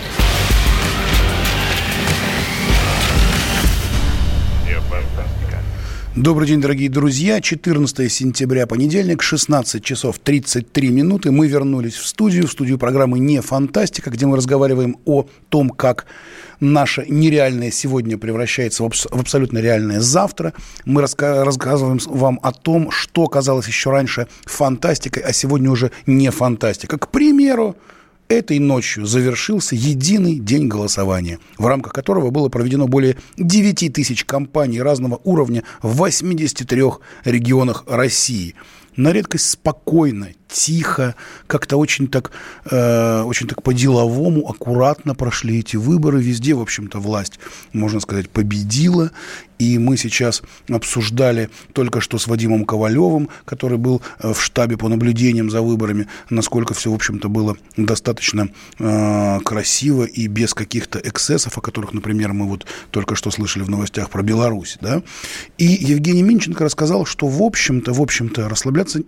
Добрый 6.15 6.45
день, 6.45 6.59
дорогие 6.59 6.89
друзья. 6.89 7.39
14 7.39 8.11
сентября, 8.11 8.67
понедельник, 8.67 9.21
16 9.21 9.81
часов 9.81 10.19
33 10.19 10.89
минуты. 10.89 11.31
Мы 11.31 11.47
вернулись 11.47 11.95
в 11.95 12.05
студию, 12.05 12.47
в 12.47 12.51
студию 12.51 12.77
программы 12.77 13.17
«Не 13.17 13.41
фантастика», 13.41 14.09
где 14.09 14.25
мы 14.25 14.35
разговариваем 14.35 14.97
о 15.05 15.25
том, 15.47 15.69
как 15.69 16.07
наше 16.59 17.05
нереальное 17.07 17.71
сегодня 17.71 18.17
превращается 18.17 18.83
в, 18.83 18.87
абс- 18.87 19.07
в 19.09 19.21
абсолютно 19.21 19.59
реальное 19.59 20.01
завтра. 20.01 20.51
Мы 20.83 21.01
раска- 21.01 21.45
рассказываем 21.45 21.99
вам 22.05 22.41
о 22.43 22.51
том, 22.51 22.91
что 22.91 23.27
казалось 23.27 23.67
еще 23.67 23.89
раньше 23.91 24.27
фантастикой, 24.43 25.23
а 25.23 25.31
сегодня 25.31 25.71
уже 25.71 25.91
не 26.07 26.29
фантастика. 26.29 26.97
К 26.97 27.07
примеру, 27.09 27.77
Этой 28.31 28.59
ночью 28.59 29.05
завершился 29.05 29.75
единый 29.75 30.39
день 30.39 30.69
голосования, 30.69 31.39
в 31.57 31.67
рамках 31.67 31.91
которого 31.91 32.29
было 32.29 32.47
проведено 32.47 32.87
более 32.87 33.17
9 33.35 33.91
тысяч 33.91 34.23
кампаний 34.23 34.81
разного 34.81 35.19
уровня 35.25 35.63
в 35.81 35.97
83 35.97 36.81
регионах 37.25 37.83
России. 37.87 38.55
На 38.95 39.11
редкость 39.11 39.49
спокойно, 39.49 40.29
тихо, 40.51 41.15
как-то 41.47 41.77
очень 41.77 42.07
так, 42.07 42.31
э, 42.69 43.21
очень 43.21 43.47
так 43.47 43.63
по-деловому, 43.63 44.47
аккуратно 44.49 45.15
прошли 45.15 45.59
эти 45.59 45.77
выборы. 45.77 46.21
Везде, 46.21 46.53
в 46.53 46.61
общем-то, 46.61 46.99
власть, 46.99 47.39
можно 47.73 47.99
сказать, 47.99 48.29
победила. 48.29 49.11
И 49.57 49.77
мы 49.77 49.95
сейчас 49.95 50.41
обсуждали 50.69 51.51
только 51.73 52.01
что 52.01 52.17
с 52.17 52.25
Вадимом 52.25 52.65
Ковалевым, 52.65 53.29
который 53.45 53.77
был 53.77 54.01
э, 54.19 54.33
в 54.33 54.41
штабе 54.41 54.75
по 54.75 54.89
наблюдениям 54.89 55.51
за 55.51 55.61
выборами, 55.61 56.07
насколько 56.29 56.73
все, 56.73 56.91
в 56.91 56.95
общем-то, 56.95 57.29
было 57.29 57.55
достаточно 57.77 58.49
э, 58.79 59.39
красиво 59.45 60.03
и 60.03 60.25
без 60.27 60.55
каких-то 60.55 60.99
эксцессов, 60.99 61.57
о 61.57 61.61
которых, 61.61 61.93
например, 61.93 62.33
мы 62.33 62.47
вот 62.47 62.65
только 62.89 63.15
что 63.15 63.29
слышали 63.29 63.63
в 63.63 63.69
новостях 63.69 64.09
про 64.09 64.23
Беларусь. 64.23 64.77
Да? 64.81 65.03
И 65.59 65.65
Евгений 65.65 66.23
Минченко 66.23 66.63
рассказал, 66.63 67.05
что, 67.05 67.27
в 67.27 67.41
общем-то, 67.41 67.93
в 67.93 68.01
общем-то, 68.01 68.49
расслабляться 68.49 69.01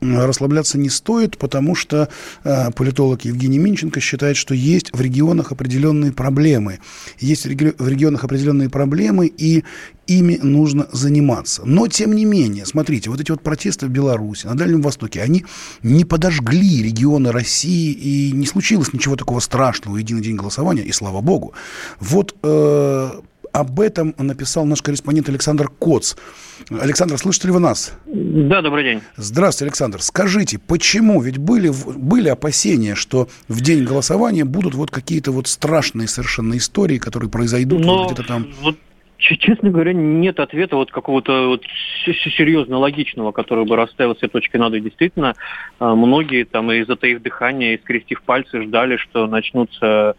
расслабляться 0.00 0.78
не 0.78 0.88
стоит, 0.88 1.38
потому 1.38 1.74
что 1.74 2.08
э, 2.44 2.70
политолог 2.72 3.24
Евгений 3.24 3.58
Минченко 3.58 4.00
считает, 4.00 4.36
что 4.36 4.54
есть 4.54 4.92
в 4.92 5.00
регионах 5.00 5.52
определенные 5.52 6.12
проблемы. 6.12 6.80
Есть 7.18 7.44
в, 7.44 7.48
реги- 7.48 7.74
в 7.78 7.88
регионах 7.88 8.24
определенные 8.24 8.70
проблемы, 8.70 9.26
и 9.26 9.64
ими 10.06 10.38
нужно 10.42 10.88
заниматься. 10.92 11.62
Но, 11.64 11.86
тем 11.86 12.14
не 12.14 12.24
менее, 12.24 12.66
смотрите, 12.66 13.10
вот 13.10 13.20
эти 13.20 13.30
вот 13.30 13.42
протесты 13.42 13.86
в 13.86 13.90
Беларуси, 13.90 14.46
на 14.46 14.56
Дальнем 14.56 14.82
Востоке, 14.82 15.22
они 15.22 15.44
не 15.82 16.04
подожгли 16.04 16.82
регионы 16.82 17.30
России, 17.30 17.92
и 17.92 18.32
не 18.32 18.46
случилось 18.46 18.92
ничего 18.92 19.16
такого 19.16 19.40
страшного, 19.40 19.98
единый 19.98 20.22
день 20.22 20.36
голосования, 20.36 20.82
и 20.82 20.92
слава 20.92 21.20
богу. 21.20 21.54
Вот 22.00 22.34
э, 22.42 23.10
об 23.52 23.80
этом 23.80 24.14
написал 24.18 24.64
наш 24.64 24.82
корреспондент 24.82 25.28
Александр 25.28 25.68
Коц. 25.68 26.16
Александр, 26.70 27.16
слышите 27.18 27.48
ли 27.48 27.54
вы 27.54 27.60
нас? 27.60 27.96
Да, 28.06 28.62
добрый 28.62 28.84
день. 28.84 29.00
Здравствуйте, 29.16 29.70
Александр. 29.70 30.02
Скажите, 30.02 30.58
почему? 30.58 31.20
Ведь 31.20 31.38
были, 31.38 31.70
были 31.96 32.28
опасения, 32.28 32.94
что 32.94 33.28
в 33.48 33.60
день 33.60 33.84
голосования 33.84 34.44
будут 34.44 34.74
вот 34.74 34.90
какие-то 34.90 35.32
вот 35.32 35.46
страшные 35.46 36.08
совершенно 36.08 36.56
истории, 36.56 36.98
которые 36.98 37.30
произойдут 37.30 37.84
Но, 37.84 37.98
вот 38.04 38.12
где-то 38.12 38.28
там. 38.28 38.46
Вот, 38.60 38.76
честно 39.18 39.70
говоря, 39.70 39.92
нет 39.92 40.40
ответа 40.40 40.76
вот 40.76 40.90
какого-то 40.90 41.48
вот 41.48 41.62
серьезно 42.36 42.78
логичного, 42.78 43.32
который 43.32 43.64
бы 43.64 43.76
расставил 43.76 44.14
все 44.14 44.28
точки 44.28 44.56
над 44.56 44.74
«и». 44.74 44.80
Действительно, 44.80 45.34
многие 45.78 46.44
там 46.44 46.70
и 46.72 46.84
затаив 46.84 47.20
дыхание, 47.22 47.74
и 47.74 47.80
скрестив 47.80 48.22
пальцы 48.22 48.62
ждали, 48.62 48.96
что 48.96 49.26
начнутся 49.26 50.14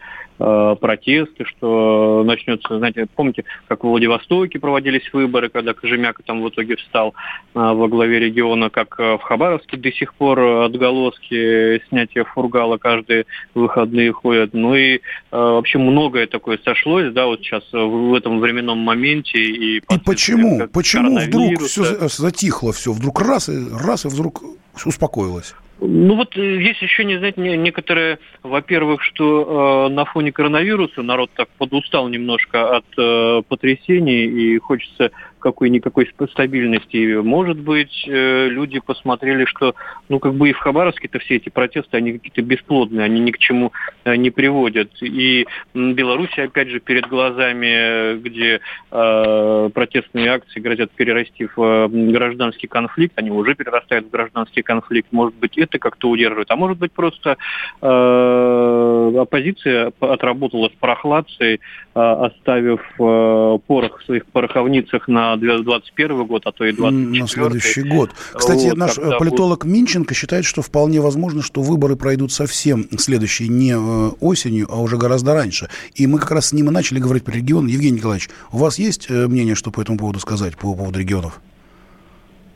протесты, 0.79 1.45
что 1.45 2.23
начнется, 2.25 2.77
знаете, 2.77 3.05
помните, 3.15 3.45
как 3.67 3.83
в 3.83 3.87
Владивостоке 3.87 4.59
проводились 4.59 5.11
выборы, 5.13 5.49
когда 5.49 5.73
Кожемяка 5.73 6.23
там 6.23 6.41
в 6.41 6.49
итоге 6.49 6.75
встал 6.77 7.13
во 7.53 7.87
главе 7.87 8.19
региона, 8.19 8.69
как 8.69 8.97
в 8.97 9.19
Хабаровске 9.19 9.77
до 9.77 9.91
сих 9.91 10.13
пор 10.13 10.39
отголоски 10.39 11.81
снятия 11.89 12.23
фургала 12.23 12.77
каждые 12.77 13.25
выходные 13.53 14.11
ходят. 14.11 14.53
Ну 14.53 14.75
и 14.75 15.01
вообще 15.31 15.77
многое 15.77 16.27
такое 16.27 16.59
сошлось, 16.63 17.13
да, 17.13 17.25
вот 17.25 17.39
сейчас 17.41 17.63
в 17.71 18.13
этом 18.13 18.39
временном 18.39 18.79
моменте. 18.79 19.39
И, 19.39 19.77
и 19.77 19.99
почему? 20.05 20.67
Почему 20.73 21.19
вдруг 21.19 21.61
все 21.63 21.83
затихло 22.07 22.73
все? 22.73 22.91
Вдруг 22.91 23.21
раз 23.21 23.49
и 23.49 23.57
раз 23.71 24.05
и 24.05 24.07
вдруг 24.07 24.41
успокоилось? 24.85 25.53
Ну 25.83 26.15
вот 26.15 26.33
здесь 26.35 26.77
еще 26.77 27.03
не 27.03 27.17
знать 27.17 27.37
некоторые, 27.37 28.19
во-первых, 28.43 29.01
что 29.01 29.87
э, 29.87 29.93
на 29.93 30.05
фоне 30.05 30.31
коронавируса 30.31 31.01
народ 31.01 31.31
так 31.35 31.49
подустал 31.57 32.07
немножко 32.07 32.77
от 32.77 32.85
э, 32.99 33.41
потрясений 33.47 34.25
и 34.25 34.59
хочется 34.59 35.09
какой-никакой 35.41 36.09
стабильности. 36.31 37.15
Может 37.15 37.59
быть, 37.59 38.05
э, 38.07 38.47
люди 38.47 38.79
посмотрели, 38.79 39.45
что, 39.45 39.75
ну, 40.07 40.19
как 40.19 40.35
бы 40.35 40.49
и 40.49 40.53
в 40.53 40.59
Хабаровске-то 40.59 41.19
все 41.19 41.35
эти 41.35 41.49
протесты, 41.49 41.97
они 41.97 42.13
какие-то 42.13 42.41
бесплодные, 42.41 43.05
они 43.05 43.19
ни 43.19 43.31
к 43.31 43.37
чему 43.37 43.73
э, 44.05 44.15
не 44.15 44.31
приводят. 44.31 44.89
И 45.01 45.45
Беларусь, 45.73 46.37
опять 46.37 46.69
же, 46.69 46.79
перед 46.79 47.07
глазами, 47.07 48.17
где 48.19 48.61
э, 48.91 49.69
протестные 49.73 50.29
акции 50.29 50.59
грозят 50.59 50.91
перерасти 50.91 51.47
в 51.55 51.61
э, 51.61 51.87
гражданский 51.87 52.67
конфликт, 52.67 53.17
они 53.17 53.31
уже 53.31 53.55
перерастают 53.55 54.07
в 54.07 54.11
гражданский 54.11 54.61
конфликт, 54.61 55.11
может 55.11 55.35
быть, 55.35 55.57
это 55.57 55.79
как-то 55.79 56.09
удерживает, 56.09 56.51
а 56.51 56.55
может 56.55 56.77
быть, 56.77 56.91
просто 56.91 57.37
э, 57.81 59.13
оппозиция 59.19 59.91
отработала 59.99 60.69
с 60.69 60.79
прохладцей, 60.79 61.55
э, 61.55 61.59
оставив 61.95 62.81
э, 62.99 63.57
порох 63.67 63.99
в 63.99 64.05
своих 64.05 64.25
пороховницах 64.27 65.07
на 65.07 65.30
2021 65.37 66.25
год, 66.25 66.43
а 66.45 66.51
то 66.51 66.65
и 66.65 66.71
2024. 66.71 67.21
На 67.21 67.27
следующий 67.27 67.83
год. 67.83 68.11
Кстати, 68.33 68.69
вот, 68.69 68.77
наш 68.77 68.95
политолог 68.95 69.65
будет... 69.65 69.73
Минченко 69.73 70.13
считает, 70.13 70.45
что 70.45 70.61
вполне 70.61 71.01
возможно, 71.01 71.41
что 71.41 71.61
выборы 71.61 71.95
пройдут 71.95 72.31
совсем 72.31 72.87
следующие 72.97 73.49
не 73.49 73.75
осенью, 73.75 74.67
а 74.69 74.81
уже 74.81 74.97
гораздо 74.97 75.33
раньше. 75.33 75.69
И 75.95 76.07
мы 76.07 76.19
как 76.19 76.31
раз 76.31 76.47
с 76.47 76.53
ним 76.53 76.69
и 76.69 76.71
начали 76.71 76.99
говорить 76.99 77.23
про 77.23 77.33
регион. 77.33 77.67
Евгений 77.67 77.97
Николаевич, 77.97 78.29
у 78.51 78.57
вас 78.57 78.79
есть 78.79 79.09
мнение, 79.09 79.55
что 79.55 79.71
по 79.71 79.81
этому 79.81 79.97
поводу 79.97 80.19
сказать, 80.19 80.57
по 80.57 80.73
поводу 80.73 80.99
регионов? 80.99 81.41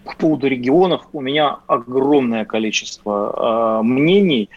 По 0.06 0.16
поводу 0.16 0.48
регионов 0.48 1.02
у 1.14 1.22
меня 1.22 1.58
огромное 1.66 2.46
количество 2.46 3.80
э, 3.82 3.84
мнений, 3.84 4.50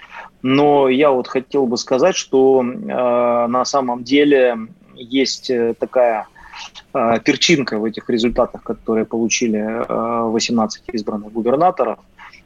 но 0.42 0.88
я 0.88 1.10
вот 1.10 1.26
хотел 1.26 1.66
бы 1.66 1.78
сказать, 1.78 2.16
что 2.16 2.62
э, 2.62 3.46
на 3.46 3.64
самом 3.64 4.04
деле 4.04 4.58
есть 4.94 5.50
такая 5.78 6.26
э, 6.26 6.37
перчинка 7.24 7.78
в 7.78 7.84
этих 7.84 8.10
результатах, 8.10 8.62
которые 8.62 9.04
получили 9.04 9.58
э, 9.58 10.30
18 10.30 10.82
избранных 10.92 11.32
губернаторов. 11.32 11.98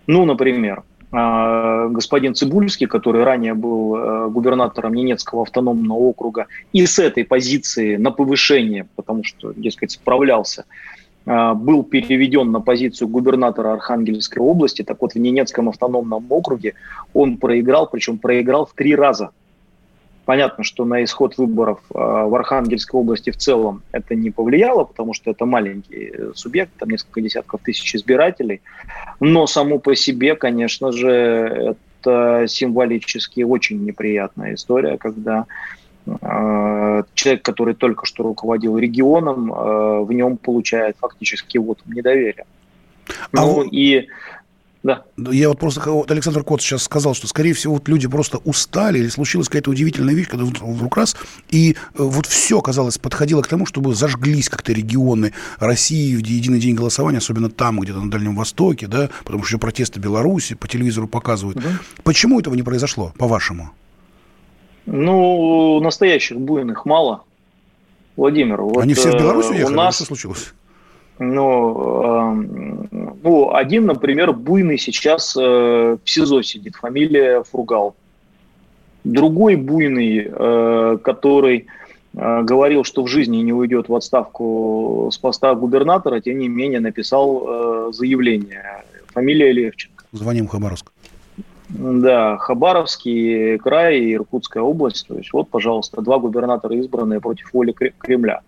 Ну, 0.06 0.24
например, 0.24 0.82
э, 1.12 1.88
господин 1.90 2.34
Цибульский, 2.34 2.86
который 2.86 3.24
ранее 3.24 3.54
был 3.54 4.30
губернатором 4.30 4.94
Ненецкого 4.94 5.42
автономного 5.42 5.98
округа, 5.98 6.46
и 6.72 6.86
с 6.86 6.98
этой 6.98 7.24
позиции 7.24 7.96
на 7.96 8.10
повышение, 8.10 8.86
потому 8.96 9.24
что, 9.24 9.52
дескать, 9.52 9.92
справлялся, 9.92 10.64
был 11.24 11.84
переведен 11.84 12.50
на 12.50 12.60
позицию 12.60 13.06
губернатора 13.06 13.74
Архангельской 13.74 14.42
области, 14.42 14.82
так 14.82 15.00
вот 15.00 15.14
в 15.14 15.18
Ненецком 15.18 15.68
автономном 15.68 16.26
округе 16.30 16.74
он 17.14 17.36
проиграл, 17.36 17.88
причем 17.88 18.18
проиграл 18.18 18.66
в 18.66 18.72
три 18.72 18.96
раза. 18.96 19.30
Понятно, 20.24 20.62
что 20.62 20.84
на 20.84 21.02
исход 21.02 21.36
выборов 21.36 21.80
в 21.90 22.34
Архангельской 22.36 23.00
области 23.00 23.30
в 23.30 23.36
целом 23.36 23.82
это 23.90 24.14
не 24.14 24.30
повлияло, 24.30 24.84
потому 24.84 25.14
что 25.14 25.30
это 25.30 25.46
маленький 25.46 26.12
субъект, 26.34 26.70
там 26.78 26.90
несколько 26.90 27.20
десятков 27.20 27.60
тысяч 27.62 27.96
избирателей. 27.96 28.60
Но 29.18 29.46
само 29.48 29.78
по 29.78 29.96
себе, 29.96 30.36
конечно 30.36 30.92
же, 30.92 31.74
это 32.00 32.46
символически 32.46 33.42
очень 33.42 33.84
неприятная 33.84 34.54
история, 34.54 34.96
когда 34.96 35.46
человек, 37.14 37.42
который 37.42 37.74
только 37.74 38.06
что 38.06 38.22
руководил 38.22 38.78
регионом, 38.78 39.50
в 40.04 40.12
нем 40.12 40.36
получает 40.36 40.96
фактически 40.98 41.58
вот 41.58 41.78
недоверие. 41.86 42.44
А 43.32 43.40
ну 43.40 43.54
вы... 43.54 43.68
и 43.68 44.08
да. 44.82 45.04
Я 45.16 45.48
вот 45.48 45.60
просто, 45.60 45.88
вот 45.90 46.10
Александр 46.10 46.42
Кот 46.42 46.60
сейчас 46.60 46.82
сказал, 46.82 47.14
что, 47.14 47.28
скорее 47.28 47.52
всего, 47.52 47.74
вот 47.74 47.88
люди 47.88 48.08
просто 48.08 48.38
устали, 48.38 48.98
или 48.98 49.08
случилась 49.08 49.48
какая-то 49.48 49.70
удивительная 49.70 50.14
вещь, 50.14 50.28
когда 50.28 50.44
вдруг 50.44 50.96
раз, 50.96 51.16
и 51.50 51.76
вот 51.94 52.26
все, 52.26 52.60
казалось, 52.60 52.98
подходило 52.98 53.42
к 53.42 53.46
тому, 53.46 53.64
чтобы 53.64 53.94
зажглись 53.94 54.48
как-то 54.48 54.72
регионы 54.72 55.34
России 55.58 56.16
в 56.16 56.26
единый 56.26 56.58
день 56.58 56.74
голосования, 56.74 57.18
особенно 57.18 57.48
там, 57.48 57.78
где-то 57.78 58.00
на 58.00 58.10
Дальнем 58.10 58.34
Востоке, 58.34 58.88
да, 58.88 59.08
потому 59.24 59.44
что 59.44 59.50
еще 59.50 59.58
протесты 59.58 60.00
Беларуси 60.00 60.56
по 60.56 60.66
телевизору 60.66 61.06
показывают. 61.06 61.58
Угу. 61.58 61.68
Почему 62.02 62.40
этого 62.40 62.54
не 62.54 62.64
произошло, 62.64 63.12
по-вашему? 63.16 63.70
Ну, 64.86 65.78
настоящих 65.80 66.40
буйных 66.40 66.86
мало. 66.86 67.22
Владимир, 68.16 68.60
вот 68.60 68.82
Они 68.82 68.94
все 68.94 69.12
в 69.12 69.14
Беларусь 69.14 69.46
уехали? 69.46 69.72
У 69.72 69.76
нас... 69.76 69.94
Что 69.94 70.06
случилось? 70.06 70.52
Ну, 71.18 72.04
э, 72.04 73.16
ну, 73.22 73.54
один, 73.54 73.86
например, 73.86 74.32
буйный 74.32 74.78
сейчас 74.78 75.36
э, 75.36 75.40
в 76.02 76.10
СИЗО 76.10 76.42
сидит, 76.42 76.76
фамилия 76.76 77.42
Фургал. 77.44 77.94
Другой 79.04 79.56
буйный, 79.56 80.28
э, 80.30 80.98
который 81.02 81.66
говорил, 82.14 82.84
что 82.84 83.02
в 83.04 83.08
жизни 83.08 83.38
не 83.38 83.54
уйдет 83.54 83.88
в 83.88 83.94
отставку 83.94 85.08
с 85.10 85.16
поста 85.16 85.54
губернатора, 85.54 86.20
тем 86.20 86.38
не 86.38 86.48
менее 86.48 86.80
написал 86.80 87.90
заявление. 87.90 88.84
Фамилия 89.14 89.50
Левченко. 89.50 90.04
Звоним 90.12 90.46
Хабаровск. 90.46 90.92
Да, 91.70 92.36
Хабаровский 92.36 93.56
край 93.58 93.98
и 93.98 94.14
Иркутская 94.14 94.62
область. 94.62 95.08
То 95.08 95.16
есть 95.16 95.32
вот, 95.32 95.48
пожалуйста, 95.48 96.02
два 96.02 96.18
губернатора 96.18 96.76
избранные 96.76 97.20
против 97.20 97.50
воли 97.54 97.72
Кремля. 97.72 98.42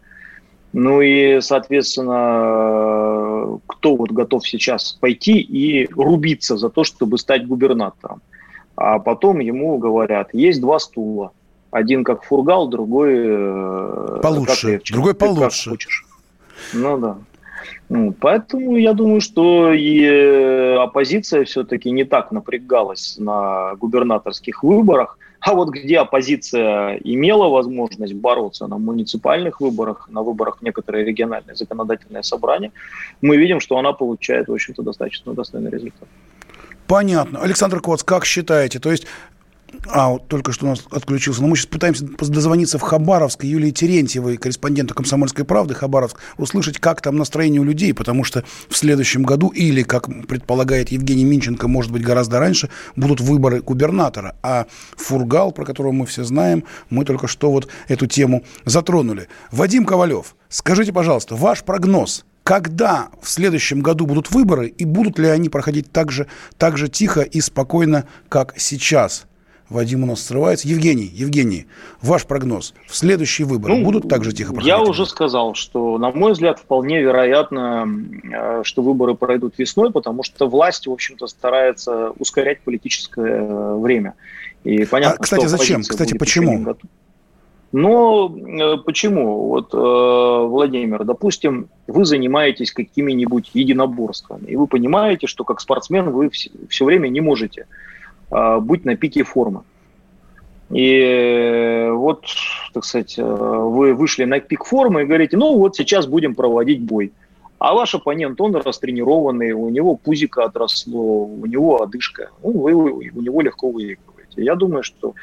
Ну 0.76 1.00
и, 1.00 1.40
соответственно, 1.40 3.60
кто 3.68 3.94
вот 3.94 4.10
готов 4.10 4.46
сейчас 4.46 4.92
пойти 4.92 5.38
и 5.38 5.86
рубиться 5.92 6.56
за 6.56 6.68
то, 6.68 6.82
чтобы 6.82 7.16
стать 7.18 7.46
губернатором? 7.46 8.20
А 8.74 8.98
потом 8.98 9.38
ему 9.38 9.78
говорят, 9.78 10.30
есть 10.32 10.60
два 10.60 10.80
стула. 10.80 11.30
Один 11.70 12.02
как 12.02 12.24
фургал, 12.24 12.66
другой... 12.66 13.12
Э, 13.14 14.18
получше, 14.20 14.78
как 14.78 14.92
другой 14.92 15.14
получше. 15.14 15.70
Как 15.70 15.78
ну 16.72 16.98
да. 16.98 17.18
Ну, 17.88 18.12
поэтому 18.12 18.76
я 18.76 18.94
думаю, 18.94 19.20
что 19.20 19.72
и 19.72 20.02
э, 20.02 20.74
оппозиция 20.74 21.44
все-таки 21.44 21.92
не 21.92 22.02
так 22.02 22.32
напрягалась 22.32 23.16
на 23.16 23.76
губернаторских 23.76 24.64
выборах. 24.64 25.18
А 25.44 25.52
вот 25.52 25.68
где 25.68 25.98
оппозиция 25.98 26.96
имела 27.04 27.48
возможность 27.48 28.14
бороться 28.14 28.66
на 28.66 28.78
муниципальных 28.78 29.60
выборах, 29.60 30.08
на 30.10 30.22
выборах 30.22 30.62
некоторые 30.62 31.04
региональные 31.04 31.54
законодательные 31.54 32.22
собрания, 32.22 32.72
мы 33.20 33.36
видим, 33.36 33.60
что 33.60 33.76
она 33.76 33.92
получает, 33.92 34.48
в 34.48 34.54
общем-то, 34.54 34.82
достаточно 34.82 35.34
достойный 35.34 35.70
результат. 35.70 36.08
Понятно. 36.86 37.40
Александр 37.40 37.80
Коц, 37.80 38.02
как 38.02 38.24
считаете? 38.24 38.78
То 38.78 38.90
есть 38.90 39.06
а, 39.86 40.10
вот 40.10 40.28
только 40.28 40.52
что 40.52 40.66
у 40.66 40.68
нас 40.70 40.84
отключился. 40.90 41.42
Но 41.42 41.48
мы 41.48 41.56
сейчас 41.56 41.66
пытаемся 41.66 42.04
дозвониться 42.04 42.78
в 42.78 42.82
Хабаровск 42.82 43.44
Юлии 43.44 43.70
Терентьевой, 43.70 44.36
корреспондента 44.36 44.94
«Комсомольской 44.94 45.44
правды» 45.44 45.74
Хабаровск, 45.74 46.18
услышать, 46.36 46.78
как 46.78 47.00
там 47.00 47.16
настроение 47.16 47.60
у 47.60 47.64
людей, 47.64 47.94
потому 47.94 48.24
что 48.24 48.44
в 48.68 48.76
следующем 48.76 49.22
году, 49.22 49.48
или, 49.48 49.82
как 49.82 50.08
предполагает 50.26 50.90
Евгений 50.90 51.24
Минченко, 51.24 51.68
может 51.68 51.92
быть, 51.92 52.02
гораздо 52.02 52.38
раньше, 52.38 52.70
будут 52.96 53.20
выборы 53.20 53.60
губернатора. 53.60 54.36
А 54.42 54.66
Фургал, 54.96 55.52
про 55.52 55.64
которого 55.64 55.92
мы 55.92 56.06
все 56.06 56.24
знаем, 56.24 56.64
мы 56.90 57.04
только 57.04 57.26
что 57.26 57.50
вот 57.50 57.68
эту 57.88 58.06
тему 58.06 58.44
затронули. 58.64 59.28
Вадим 59.50 59.84
Ковалев, 59.84 60.34
скажите, 60.48 60.92
пожалуйста, 60.92 61.36
ваш 61.36 61.62
прогноз– 61.62 62.24
когда 62.44 63.08
в 63.22 63.28
следующем 63.30 63.80
году 63.80 64.06
будут 64.06 64.30
выборы 64.30 64.68
и 64.68 64.84
будут 64.84 65.18
ли 65.18 65.28
они 65.28 65.48
проходить 65.48 65.90
так 65.90 66.12
же, 66.12 66.26
так 66.58 66.76
же 66.76 66.88
тихо 66.88 67.22
и 67.22 67.40
спокойно, 67.40 68.06
как 68.28 68.52
сейчас? 68.58 69.24
Вадим 69.70 70.02
у 70.02 70.06
нас 70.06 70.22
срывается. 70.22 70.68
Евгений, 70.68 71.10
Евгений, 71.12 71.66
ваш 72.02 72.26
прогноз. 72.26 72.74
В 72.86 72.94
следующие 72.94 73.46
выборы 73.46 73.76
ну, 73.76 73.84
будут 73.84 74.08
так 74.08 74.22
же 74.22 74.32
тихо 74.32 74.52
проходить? 74.52 74.68
Я 74.68 74.80
уже 74.80 75.06
сказал, 75.06 75.54
что, 75.54 75.96
на 75.98 76.10
мой 76.10 76.32
взгляд, 76.32 76.58
вполне 76.58 77.00
вероятно, 77.00 77.86
э, 78.32 78.60
что 78.64 78.82
выборы 78.82 79.14
пройдут 79.14 79.54
весной, 79.58 79.90
потому 79.90 80.22
что 80.22 80.48
власть, 80.48 80.86
в 80.86 80.92
общем-то, 80.92 81.26
старается 81.26 82.10
ускорять 82.18 82.60
политическое 82.60 83.40
э, 83.40 83.76
время. 83.76 84.14
И 84.64 84.84
понятно, 84.84 85.16
а, 85.18 85.22
кстати, 85.22 85.46
зачем? 85.46 85.82
Кстати, 85.82 86.16
почему? 86.16 86.76
Но 87.72 88.32
э, 88.36 88.76
почему? 88.84 89.48
Вот, 89.48 89.74
э, 89.74 90.46
Владимир, 90.46 91.02
допустим, 91.04 91.68
вы 91.88 92.04
занимаетесь 92.04 92.70
какими-нибудь 92.70 93.50
единоборствами, 93.52 94.46
и 94.46 94.54
вы 94.54 94.68
понимаете, 94.68 95.26
что 95.26 95.42
как 95.42 95.60
спортсмен 95.60 96.10
вы 96.10 96.30
все, 96.30 96.50
все 96.68 96.84
время 96.84 97.08
не 97.08 97.20
можете 97.20 97.66
а, 98.34 98.58
быть 98.58 98.84
на 98.84 98.96
пике 98.96 99.22
формы. 99.22 99.62
И 100.70 101.88
вот, 101.92 102.24
так 102.72 102.84
сказать, 102.84 103.14
э, 103.16 103.22
вы 103.22 103.94
вышли 103.94 104.24
на 104.24 104.40
пик 104.40 104.64
формы 104.64 105.02
и 105.02 105.04
говорите, 105.04 105.36
ну 105.36 105.56
вот 105.56 105.76
сейчас 105.76 106.06
будем 106.06 106.34
проводить 106.34 106.82
бой. 106.82 107.12
А 107.60 107.74
ваш 107.74 107.94
оппонент, 107.94 108.40
он 108.40 108.56
растренированный, 108.56 109.52
у 109.52 109.68
него 109.68 109.94
пузико 109.94 110.42
отросло, 110.42 111.26
у 111.26 111.46
него 111.46 111.80
одышка. 111.80 112.30
Ну, 112.42 112.50
вы 112.50 112.74
у 112.74 113.20
него 113.20 113.40
легко 113.40 113.70
выигрываете. 113.70 114.42
Я 114.42 114.56
думаю, 114.56 114.82
что 114.82 115.14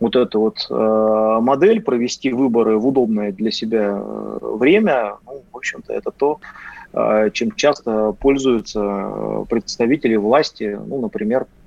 вот 0.00 0.16
эта 0.16 0.36
вот 0.36 0.66
э, 0.68 1.38
модель 1.40 1.80
провести 1.80 2.32
выборы 2.32 2.76
в 2.76 2.88
удобное 2.88 3.30
для 3.30 3.52
себя 3.52 4.00
э, 4.02 4.38
время, 4.42 5.18
ну, 5.24 5.42
в 5.52 5.56
общем-то, 5.56 5.92
это 5.92 6.10
то, 6.10 6.40
э, 6.92 7.30
чем 7.32 7.52
часто 7.52 8.12
пользуются 8.18 9.44
представители 9.48 10.16
власти, 10.16 10.76
ну, 10.84 11.00
например, 11.00 11.46
Э, 11.46 11.57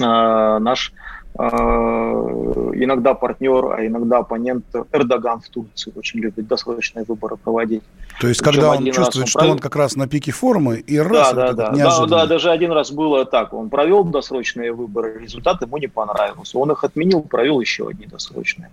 наш 0.00 0.92
э, 1.38 1.42
иногда 1.44 3.14
партнер, 3.14 3.72
а 3.72 3.86
иногда 3.86 4.18
оппонент 4.18 4.64
Эрдоган 4.92 5.40
в 5.40 5.48
Турции 5.48 5.92
очень 5.96 6.20
любит 6.20 6.46
досрочные 6.46 7.04
выборы 7.06 7.36
проводить. 7.36 7.82
То 8.20 8.28
есть, 8.28 8.40
Причем 8.40 8.60
когда 8.60 8.76
он 8.76 8.84
чувствует, 8.92 9.24
он 9.24 9.26
что 9.26 9.50
он 9.50 9.58
как 9.58 9.76
раз 9.76 9.96
на 9.96 10.06
пике 10.06 10.32
формы, 10.32 10.76
и 10.78 10.98
раз, 10.98 11.32
да, 11.32 11.52
да, 11.52 11.70
да, 11.70 11.72
да, 11.72 12.06
да, 12.06 12.26
даже 12.26 12.50
один 12.50 12.72
раз 12.72 12.92
было 12.92 13.24
так. 13.24 13.52
Он 13.52 13.68
провел 13.68 14.04
досрочные 14.04 14.72
выборы, 14.72 15.18
результат 15.20 15.60
ему 15.62 15.78
не 15.78 15.88
понравился. 15.88 16.58
Он 16.58 16.70
их 16.70 16.84
отменил, 16.84 17.22
провел 17.22 17.60
еще 17.60 17.88
одни 17.88 18.06
досрочные. 18.06 18.70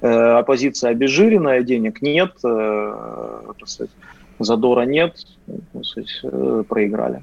Э, 0.00 0.38
оппозиция 0.38 0.90
обезжиренная, 0.90 1.62
денег 1.62 2.02
нет, 2.02 2.32
э, 2.44 3.42
задора 4.38 4.82
нет, 4.82 5.16
сказать, 5.84 6.66
проиграли. 6.68 7.22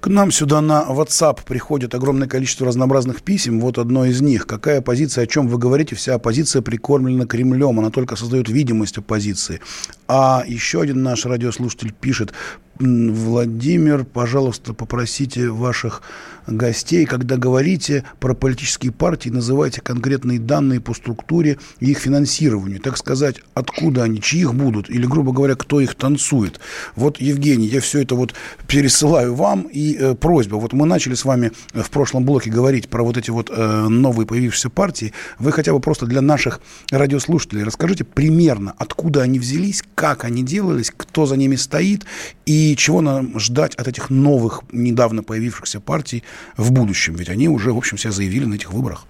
К 0.00 0.06
нам 0.06 0.30
сюда 0.30 0.60
на 0.60 0.86
WhatsApp 0.88 1.40
приходит 1.44 1.92
огромное 1.92 2.28
количество 2.28 2.64
разнообразных 2.64 3.22
писем. 3.22 3.60
Вот 3.60 3.78
одно 3.78 4.04
из 4.04 4.20
них. 4.20 4.46
Какая 4.46 4.78
оппозиция, 4.78 5.24
о 5.24 5.26
чем 5.26 5.48
вы 5.48 5.58
говорите? 5.58 5.96
Вся 5.96 6.14
оппозиция 6.14 6.62
прикормлена 6.62 7.26
Кремлем. 7.26 7.80
Она 7.80 7.90
только 7.90 8.14
создает 8.14 8.48
видимость 8.48 8.98
оппозиции. 8.98 9.60
А 10.06 10.44
еще 10.46 10.82
один 10.82 11.02
наш 11.02 11.26
радиослушатель 11.26 11.92
пишет. 11.92 12.32
Владимир, 12.78 14.04
пожалуйста, 14.04 14.72
попросите 14.72 15.48
ваших 15.48 16.02
гостей, 16.48 17.04
когда 17.06 17.36
говорите 17.36 18.04
про 18.20 18.34
политические 18.34 18.92
партии, 18.92 19.28
называйте 19.28 19.80
конкретные 19.80 20.38
данные 20.38 20.80
по 20.80 20.94
структуре 20.94 21.58
и 21.80 21.90
их 21.90 21.98
финансированию. 21.98 22.80
Так 22.80 22.96
сказать, 22.96 23.36
откуда 23.54 24.04
они, 24.04 24.20
чьих 24.20 24.54
будут, 24.54 24.90
или, 24.90 25.06
грубо 25.06 25.32
говоря, 25.32 25.54
кто 25.54 25.80
их 25.80 25.94
танцует. 25.94 26.60
Вот, 26.96 27.20
Евгений, 27.20 27.66
я 27.66 27.80
все 27.80 28.02
это 28.02 28.14
вот 28.14 28.34
пересылаю 28.66 29.34
вам, 29.34 29.62
и 29.62 29.94
э, 29.94 30.14
просьба. 30.14 30.56
Вот 30.56 30.72
мы 30.72 30.86
начали 30.86 31.14
с 31.14 31.24
вами 31.24 31.52
в 31.72 31.90
прошлом 31.90 32.24
блоке 32.24 32.50
говорить 32.50 32.88
про 32.88 33.02
вот 33.02 33.16
эти 33.16 33.30
вот 33.30 33.50
э, 33.54 33.88
новые 33.88 34.26
появившиеся 34.26 34.70
партии. 34.70 35.12
Вы 35.38 35.52
хотя 35.52 35.72
бы 35.72 35.80
просто 35.80 36.06
для 36.06 36.20
наших 36.20 36.60
радиослушателей 36.90 37.64
расскажите 37.64 38.04
примерно, 38.04 38.74
откуда 38.78 39.22
они 39.22 39.38
взялись, 39.38 39.82
как 39.94 40.24
они 40.24 40.42
делались, 40.42 40.92
кто 40.96 41.26
за 41.26 41.36
ними 41.36 41.56
стоит, 41.56 42.04
и 42.46 42.74
чего 42.76 43.00
нам 43.00 43.38
ждать 43.38 43.74
от 43.74 43.88
этих 43.88 44.10
новых, 44.10 44.62
недавно 44.72 45.22
появившихся 45.22 45.80
партий 45.80 46.24
в 46.56 46.72
будущем? 46.72 47.14
Ведь 47.14 47.28
они 47.28 47.48
уже, 47.48 47.72
в 47.72 47.78
общем, 47.78 47.98
себя 47.98 48.12
заявили 48.12 48.44
на 48.44 48.54
этих 48.54 48.72
выборах. 48.72 49.06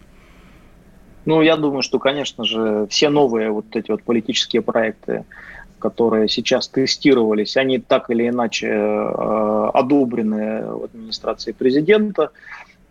Ну, 1.24 1.42
я 1.42 1.56
думаю, 1.56 1.82
что, 1.82 1.98
конечно 1.98 2.44
же, 2.44 2.86
все 2.88 3.10
новые 3.10 3.50
вот 3.50 3.66
эти 3.76 3.90
вот 3.90 4.02
политические 4.02 4.62
проекты, 4.62 5.24
которые 5.78 6.28
сейчас 6.28 6.68
тестировались, 6.68 7.56
они 7.56 7.78
так 7.78 8.10
или 8.10 8.28
иначе 8.28 8.66
э, 8.68 9.70
одобрены 9.74 10.64
в 10.64 10.84
администрации 10.84 11.52
президента. 11.52 12.30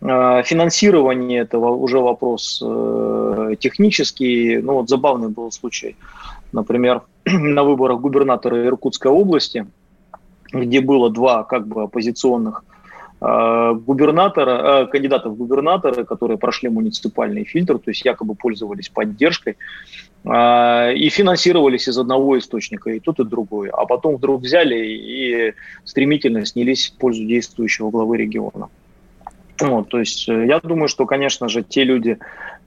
Э, 0.00 0.42
финансирование 0.44 1.40
этого 1.40 1.70
уже 1.70 1.98
вопрос 1.98 2.62
э, 2.64 3.56
технический. 3.58 4.58
Ну, 4.58 4.74
вот 4.74 4.88
забавный 4.88 5.28
был 5.28 5.50
случай. 5.50 5.96
Например, 6.52 7.02
на 7.26 7.64
выборах 7.64 8.00
губернатора 8.00 8.64
Иркутской 8.66 9.10
области, 9.10 9.66
где 10.52 10.80
было 10.80 11.10
два 11.10 11.42
как 11.44 11.66
бы 11.66 11.82
оппозиционных 11.82 12.64
губернатора, 13.20 14.82
э, 14.82 14.86
кандидатов 14.86 15.32
в 15.32 15.36
губернаторы, 15.36 16.04
которые 16.04 16.38
прошли 16.38 16.68
муниципальный 16.68 17.44
фильтр, 17.44 17.78
то 17.78 17.90
есть 17.90 18.04
якобы 18.04 18.36
пользовались 18.36 18.88
поддержкой 18.90 19.56
э, 20.24 20.94
и 20.94 21.08
финансировались 21.08 21.88
из 21.88 21.98
одного 21.98 22.38
источника, 22.38 22.90
и 22.90 23.00
тот, 23.00 23.18
и 23.18 23.24
другой. 23.24 23.70
А 23.70 23.86
потом 23.86 24.16
вдруг 24.16 24.42
взяли 24.42 24.76
и 24.86 25.54
стремительно 25.84 26.46
снялись 26.46 26.90
в 26.90 26.98
пользу 26.98 27.24
действующего 27.24 27.90
главы 27.90 28.18
региона. 28.18 28.68
Вот, 29.60 29.88
то 29.88 29.98
есть 29.98 30.28
я 30.28 30.60
думаю, 30.60 30.86
что, 30.86 31.04
конечно 31.04 31.48
же, 31.48 31.64
те 31.64 31.82
люди, 31.82 32.18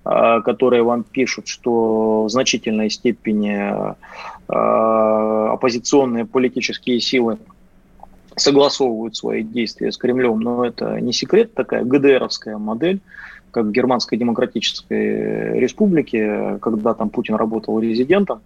которые 0.03 0.83
вам 0.83 1.05
пишут, 1.05 1.47
что 1.47 2.23
в 2.25 2.29
значительной 2.29 2.89
степени 2.89 3.95
оппозиционные 4.47 6.25
политические 6.25 6.99
силы 6.99 7.37
согласовывают 8.36 9.15
свои 9.15 9.43
действия 9.43 9.91
с 9.91 9.97
Кремлем, 9.97 10.39
но 10.39 10.65
это 10.65 10.99
не 10.99 11.13
секрет, 11.13 11.53
такая 11.53 11.84
ГДРовская 11.84 12.57
модель, 12.57 13.01
как 13.51 13.65
в 13.65 13.71
Германской 13.71 14.17
Демократической 14.17 15.59
Республике, 15.59 16.57
когда 16.61 16.93
там 16.93 17.09
Путин 17.09 17.36
работал 17.36 17.79
резидентом. 17.79 18.41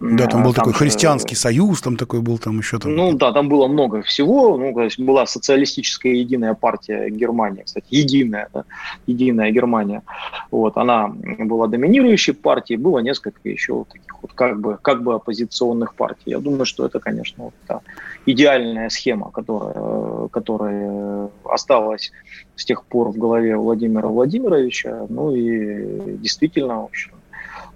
Да, 0.00 0.26
там 0.26 0.42
был 0.42 0.54
там 0.54 0.64
такой 0.64 0.72
христианский 0.72 1.34
союз, 1.34 1.82
там 1.82 1.98
такой 1.98 2.22
был 2.22 2.38
там 2.38 2.58
еще 2.58 2.78
там. 2.78 2.96
Ну 2.96 3.12
да, 3.12 3.32
там 3.32 3.50
было 3.50 3.68
много 3.68 4.00
всего. 4.00 4.56
Ну, 4.56 4.72
то 4.72 4.80
есть 4.84 4.98
была 4.98 5.26
социалистическая 5.26 6.14
единая 6.14 6.54
партия 6.54 7.10
Германии, 7.10 7.64
кстати, 7.64 7.86
единая, 7.90 8.48
да, 8.54 8.64
единая 9.06 9.50
Германия. 9.50 10.02
Вот, 10.50 10.78
она 10.78 11.08
была 11.38 11.66
доминирующей 11.66 12.32
партией, 12.32 12.78
было 12.78 13.00
несколько 13.00 13.46
еще 13.46 13.84
таких 13.92 14.22
вот 14.22 14.32
как 14.32 14.58
бы, 14.58 14.78
как 14.80 15.02
бы 15.02 15.14
оппозиционных 15.14 15.94
партий. 15.94 16.30
Я 16.30 16.38
думаю, 16.38 16.64
что 16.64 16.86
это, 16.86 16.98
конечно, 16.98 17.44
вот 17.44 17.54
та 17.66 17.80
идеальная 18.26 18.88
схема, 18.90 19.30
которая, 19.30 20.28
которая 20.28 21.28
осталась 21.44 22.12
с 22.56 22.64
тех 22.64 22.84
пор 22.84 23.08
в 23.10 23.18
голове 23.18 23.56
Владимира 23.56 24.08
Владимировича. 24.08 25.06
Ну 25.08 25.34
и 25.34 26.16
действительно, 26.18 26.82
в 26.82 26.84
общем, 26.84 27.12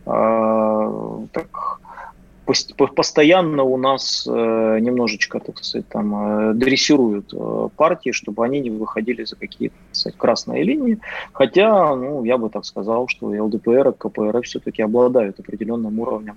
э, 0.07 1.27
так 1.33 1.81
постоянно 2.95 3.63
у 3.63 3.77
нас 3.77 4.27
э, 4.29 4.79
немножечко, 4.81 5.41
так 5.41 5.65
сказать, 5.65 5.89
там 5.89 6.51
э, 6.51 6.55
дрессируют 6.55 7.33
э, 7.33 7.69
партии, 7.77 8.11
чтобы 8.11 8.45
они 8.45 8.61
не 8.61 8.71
выходили 8.71 9.25
за 9.25 9.37
какие-то 9.37 9.77
красные 10.17 10.63
линии. 10.63 10.99
Хотя, 11.33 11.95
ну, 11.97 12.25
я 12.25 12.37
бы 12.37 12.51
так 12.51 12.65
сказал, 12.65 13.09
что 13.09 13.27
ЛДПР 13.27 13.89
и 13.89 13.93
КПРФ 13.93 14.45
все-таки 14.45 14.83
обладают 14.83 15.41
определенным 15.41 15.99
уровнем 16.01 16.37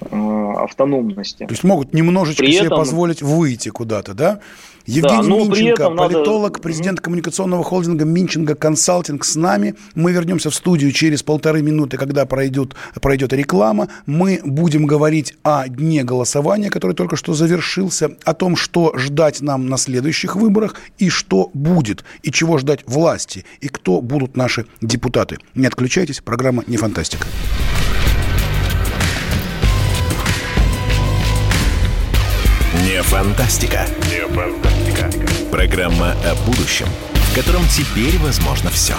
автономности. 0.00 1.44
То 1.46 1.52
есть 1.52 1.64
могут 1.64 1.92
немножечко 1.94 2.42
При 2.42 2.52
себе 2.52 2.66
этом... 2.66 2.78
позволить 2.78 3.22
выйти 3.22 3.68
куда-то, 3.68 4.14
да? 4.14 4.40
Евгений 4.86 5.28
да, 5.28 5.34
Минченко, 5.34 5.90
политолог, 5.90 6.52
надо... 6.52 6.62
президент 6.62 7.00
коммуникационного 7.00 7.62
холдинга 7.62 8.04
Минченко 8.04 8.54
Консалтинг 8.54 9.24
с 9.24 9.36
нами. 9.36 9.74
Мы 9.94 10.12
вернемся 10.12 10.50
в 10.50 10.54
студию 10.54 10.90
через 10.92 11.22
полторы 11.22 11.62
минуты, 11.62 11.96
когда 11.96 12.26
пройдет, 12.26 12.74
пройдет 13.00 13.32
реклама. 13.32 13.88
Мы 14.06 14.40
будем 14.44 14.86
говорить 14.86 15.34
о 15.42 15.68
дне 15.68 16.02
голосования, 16.02 16.70
который 16.70 16.96
только 16.96 17.16
что 17.16 17.34
завершился, 17.34 18.16
о 18.24 18.34
том, 18.34 18.56
что 18.56 18.96
ждать 18.96 19.40
нам 19.42 19.68
на 19.68 19.76
следующих 19.76 20.34
выборах 20.34 20.74
и 20.98 21.08
что 21.08 21.50
будет, 21.54 22.04
и 22.22 22.32
чего 22.32 22.58
ждать 22.58 22.80
власти, 22.86 23.44
и 23.60 23.68
кто 23.68 24.00
будут 24.00 24.36
наши 24.36 24.66
депутаты. 24.80 25.38
Не 25.54 25.66
отключайтесь, 25.66 26.20
программа 26.20 26.64
«Не 26.66 26.78
фантастика». 26.78 27.26
Фантастика. 33.10 33.88
Фантастика. 34.32 35.10
Программа 35.50 36.12
о 36.24 36.36
будущем, 36.46 36.86
в 37.12 37.34
котором 37.34 37.66
теперь 37.66 38.16
возможно 38.18 38.70
все. 38.70 38.94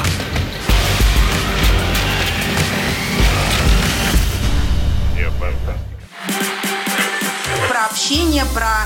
Про 7.70 7.86
общение, 7.86 8.44
про 8.54 8.86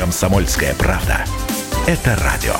«Комсомольская 0.00 0.74
правда». 0.76 1.26
Это 1.86 2.16
радио. 2.24 2.54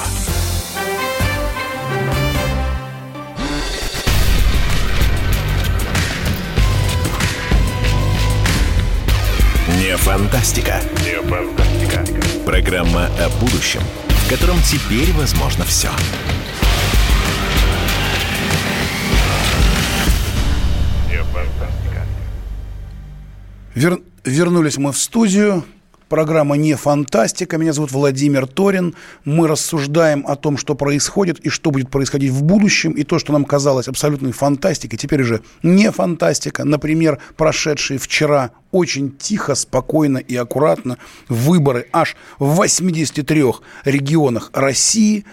Не 9.79 9.97
фантастика. 9.97 10.83
Не 11.03 11.23
фантастика. 11.23 12.05
Программа 12.45 13.07
о 13.07 13.31
будущем, 13.41 13.81
в 14.09 14.29
котором 14.29 14.61
теперь 14.61 15.11
возможно 15.15 15.65
все. 15.65 15.89
Не 21.09 21.23
фантастика. 21.23 22.05
Вер... 23.75 23.99
Вернулись 24.27 24.77
мы 24.77 24.93
в 24.93 24.99
студию. 24.99 25.65
Программа 26.11 26.57
«Не 26.57 26.75
фантастика». 26.75 27.57
Меня 27.57 27.73
зовут 27.73 27.93
Владимир 27.93 28.49
Торин. 28.49 28.97
Мы 29.25 29.47
рассуждаем 29.47 30.25
о 30.27 30.35
том, 30.35 30.57
что 30.57 30.75
происходит 30.75 31.39
и 31.39 31.51
что 31.51 31.71
будет 31.71 31.89
происходить 31.89 32.33
в 32.33 32.43
будущем. 32.43 32.91
И 32.91 33.05
то, 33.05 33.21
что 33.21 33.33
нам 33.33 33.45
казалось 33.45 33.87
абсолютной 33.87 34.33
фантастикой, 34.33 34.99
теперь 34.99 35.23
уже 35.23 35.41
не 35.63 35.89
фантастика. 35.93 36.65
Например, 36.65 37.21
прошедшие 37.37 38.01
вчера 38.01 38.51
очень 38.73 39.13
тихо, 39.17 39.55
спокойно 39.55 40.19
и 40.19 40.35
аккуратно 40.35 40.99
выборы 41.29 41.87
аж 41.93 42.17
в 42.41 42.57
83 42.57 43.45
регионах 43.85 44.51
России. 44.53 45.25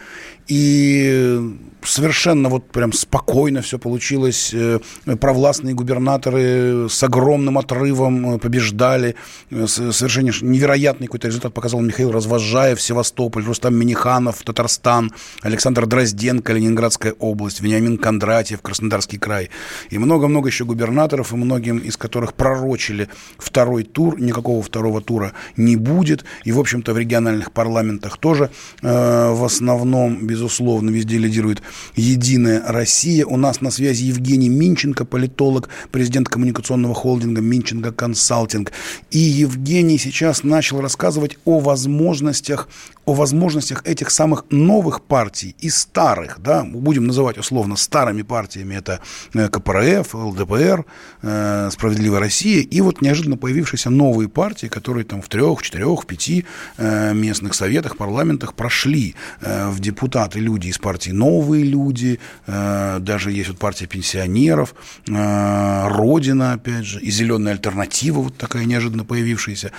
И 0.47 1.57
совершенно 1.87 2.49
вот 2.49 2.69
прям 2.69 2.93
спокойно 2.93 3.61
все 3.61 3.79
получилось. 3.79 4.53
Э, 4.53 4.79
провластные 5.19 5.73
губернаторы 5.73 6.89
с 6.89 7.03
огромным 7.03 7.57
отрывом 7.57 8.35
э, 8.35 8.37
побеждали. 8.39 9.15
Э, 9.49 9.67
совершенно 9.67 10.31
невероятный 10.41 11.07
какой-то 11.07 11.27
результат 11.27 11.53
показал 11.53 11.81
Михаил 11.81 12.11
Развожаев, 12.11 12.81
Севастополь, 12.81 13.43
Рустам 13.43 13.75
Миниханов, 13.75 14.43
Татарстан, 14.43 15.11
Александр 15.41 15.85
Дрозденко, 15.85 16.53
Ленинградская 16.53 17.13
область, 17.13 17.61
Вениамин 17.61 17.97
Кондратьев, 17.97 18.61
Краснодарский 18.61 19.17
край. 19.17 19.49
И 19.89 19.97
много-много 19.97 20.49
еще 20.49 20.65
губернаторов, 20.65 21.31
и 21.31 21.35
многим 21.35 21.77
из 21.77 21.97
которых 21.97 22.33
пророчили 22.33 23.09
второй 23.37 23.83
тур. 23.83 24.19
Никакого 24.19 24.61
второго 24.61 25.01
тура 25.01 25.33
не 25.55 25.75
будет. 25.75 26.25
И, 26.43 26.51
в 26.51 26.59
общем-то, 26.59 26.93
в 26.93 26.97
региональных 26.97 27.51
парламентах 27.51 28.17
тоже 28.17 28.49
э, 28.81 29.31
в 29.31 29.43
основном, 29.43 30.25
безусловно, 30.27 30.89
везде 30.89 31.17
лидирует 31.17 31.61
«Единая 31.95 32.63
Россия». 32.67 33.25
У 33.25 33.37
нас 33.37 33.61
на 33.61 33.71
связи 33.71 34.03
Евгений 34.03 34.49
Минченко, 34.49 35.05
политолог, 35.05 35.69
президент 35.91 36.29
коммуникационного 36.29 36.93
холдинга 36.93 37.41
«Минченко 37.41 37.91
Консалтинг». 37.91 38.71
И 39.11 39.19
Евгений 39.19 39.97
сейчас 39.97 40.43
начал 40.43 40.81
рассказывать 40.81 41.37
о 41.45 41.59
возможностях 41.59 42.67
о 43.07 43.13
возможностях 43.13 43.83
этих 43.85 44.11
самых 44.11 44.43
новых 44.49 45.01
партий 45.01 45.55
и 45.59 45.69
старых, 45.69 46.39
да, 46.41 46.65
будем 46.65 47.07
называть 47.07 47.37
условно 47.37 47.77
старыми 47.77 48.21
партиями, 48.21 48.75
это 48.75 48.99
э, 49.33 49.47
КПРФ, 49.47 50.13
ЛДПР, 50.13 50.85
э, 51.21 51.69
Справедливая 51.71 52.19
Россия, 52.19 52.61
и 52.61 52.81
вот 52.81 53.01
неожиданно 53.01 53.37
появившиеся 53.37 53.89
новые 53.89 54.27
партии, 54.27 54.67
которые 54.67 55.05
там 55.05 55.21
в 55.21 55.29
трех, 55.29 55.61
четырех, 55.61 56.05
пяти 56.05 56.43
э, 56.77 57.13
местных 57.13 57.53
советах, 57.53 57.95
парламентах 57.95 58.53
прошли 58.53 59.15
в 59.39 59.79
депутаты 59.79 60.39
люди 60.39 60.67
из 60.67 60.77
партии 60.77 61.11
«Новые 61.11 61.63
люди», 61.67 62.19
даже 62.47 63.31
есть 63.31 63.49
вот 63.49 63.59
партия 63.59 63.85
пенсионеров, 63.85 64.73
«Родина», 65.07 66.53
опять 66.53 66.85
же, 66.85 66.99
и 66.99 67.11
«Зеленая 67.11 67.53
альтернатива», 67.53 68.21
вот 68.21 68.37
такая 68.37 68.65
неожиданно 68.65 69.05
появившаяся. 69.05 69.71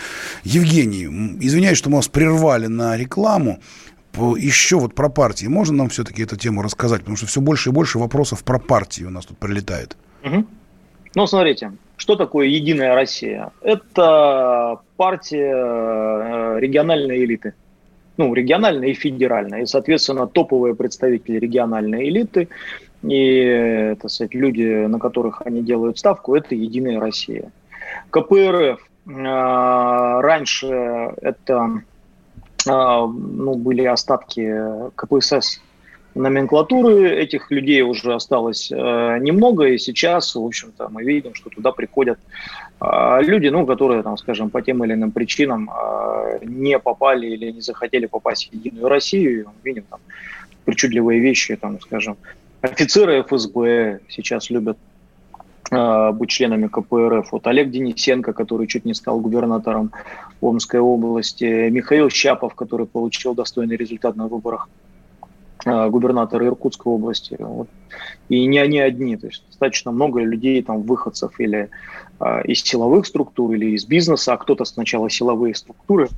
Евгений, 0.45 1.07
извиняюсь, 1.41 1.78
что 1.78 1.91
мы 1.91 1.97
вас 1.97 2.09
прервали 2.09 2.66
на 2.66 2.97
рекламу, 2.97 3.09
рекламу, 3.09 3.61
еще 4.36 4.78
вот 4.78 4.95
про 4.95 5.09
партии. 5.09 5.47
Можно 5.47 5.78
нам 5.78 5.89
все-таки 5.89 6.22
эту 6.22 6.36
тему 6.36 6.62
рассказать? 6.62 7.01
Потому 7.01 7.16
что 7.16 7.26
все 7.26 7.41
больше 7.41 7.70
и 7.70 7.72
больше 7.72 7.99
вопросов 7.99 8.45
про 8.45 8.59
партии 8.59 9.05
у 9.05 9.11
нас 9.11 9.26
тут 9.26 9.39
прилетает. 9.39 9.97
Угу. 10.24 10.47
Ну, 11.14 11.26
смотрите, 11.26 11.72
что 11.97 12.16
такое 12.16 12.47
«Единая 12.49 12.95
Россия»? 12.95 13.51
Это 13.62 14.80
партия 14.97 15.55
э, 15.55 16.61
региональной 16.61 17.24
элиты. 17.24 17.55
Ну, 18.18 18.34
региональная 18.34 18.88
и 18.88 18.94
федеральная. 18.94 19.62
И, 19.62 19.66
соответственно, 19.66 20.26
топовые 20.26 20.74
представители 20.74 21.38
региональной 21.38 22.08
элиты 22.08 22.48
и, 23.02 23.94
так 24.00 24.10
сказать, 24.10 24.34
люди, 24.34 24.86
на 24.86 24.98
которых 24.98 25.40
они 25.44 25.62
делают 25.62 25.98
ставку, 25.98 26.34
это 26.34 26.54
«Единая 26.54 27.00
Россия». 27.00 27.52
КПРФ 28.10 28.80
э, 29.06 29.12
раньше 30.20 30.66
это 31.22 31.80
а, 32.68 33.06
ну, 33.06 33.54
были 33.54 33.84
остатки 33.84 34.52
КПСС 34.94 35.60
номенклатуры, 36.18 37.10
этих 37.10 37.50
людей 37.50 37.82
уже 37.82 38.14
осталось 38.14 38.70
э, 38.70 39.18
немного, 39.20 39.64
и 39.66 39.78
сейчас, 39.78 40.34
в 40.34 40.44
общем-то, 40.44 40.88
мы 40.90 41.02
видим, 41.02 41.34
что 41.34 41.50
туда 41.50 41.72
приходят 41.72 42.18
э, 42.80 43.18
люди, 43.22 43.48
ну, 43.48 43.66
которые, 43.66 44.02
там, 44.02 44.16
скажем, 44.18 44.50
по 44.50 44.60
тем 44.62 44.84
или 44.84 44.92
иным 44.92 45.10
причинам 45.10 45.70
э, 45.70 46.38
не 46.42 46.78
попали 46.78 47.26
или 47.26 47.52
не 47.52 47.60
захотели 47.60 48.06
попасть 48.06 48.50
в 48.50 48.54
Единую 48.54 48.88
Россию, 48.88 49.50
видим 49.64 49.84
там 49.90 50.00
причудливые 50.64 51.20
вещи, 51.20 51.56
там, 51.56 51.80
скажем, 51.80 52.16
офицеры 52.60 53.22
ФСБ 53.22 54.00
сейчас 54.08 54.50
любят 54.50 54.76
Э, 55.70 56.12
быть 56.12 56.30
членами 56.30 56.66
КПРФ. 56.66 57.32
Вот 57.32 57.46
Олег 57.46 57.70
Денисенко, 57.70 58.32
который 58.32 58.66
чуть 58.66 58.84
не 58.84 58.94
стал 58.94 59.20
губернатором 59.20 59.92
Омской 60.40 60.80
области, 60.80 61.68
Михаил 61.68 62.08
Щапов, 62.08 62.54
который 62.54 62.86
получил 62.86 63.34
достойный 63.34 63.76
результат 63.76 64.16
на 64.16 64.28
выборах 64.28 64.68
губернатора 65.64 66.46
Иркутской 66.46 66.92
области. 66.92 67.36
Вот. 67.38 67.68
И 68.28 68.44
не 68.46 68.59
они 68.59 68.80
одни, 68.80 69.16
то 69.16 69.26
есть 69.26 69.44
достаточно 69.46 69.90
много 69.90 70.20
людей, 70.20 70.62
там, 70.62 70.82
выходцев 70.82 71.38
или 71.40 71.70
э, 72.20 72.42
из 72.44 72.62
силовых 72.62 73.06
структур, 73.06 73.52
или 73.52 73.74
из 73.74 73.86
бизнеса, 73.86 74.34
а 74.34 74.36
кто-то 74.36 74.64
сначала 74.64 75.11
силовые 75.11 75.54
структуры, 75.54 76.09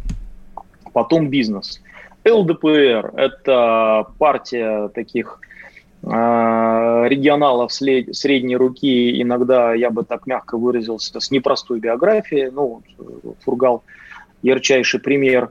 потом 0.93 1.29
бизнес. 1.29 1.81
ЛДПР– 2.29 3.13
это 3.17 4.07
партия 4.19 4.89
таких 4.89 5.41
э, 6.03 6.09
регионалов 6.09 7.73
средней 7.73 8.57
руки, 8.57 9.23
иногда, 9.23 9.73
я 9.75 9.91
бы 9.91 10.05
так 10.05 10.27
мягко 10.27 10.59
выразился, 10.59 11.19
с 11.19 11.31
непростой 11.31 11.81
биографией. 11.81 12.51
Ну, 12.51 12.83
Фургал– 13.45 13.85
ярчайший 14.43 15.01
пример. 15.01 15.51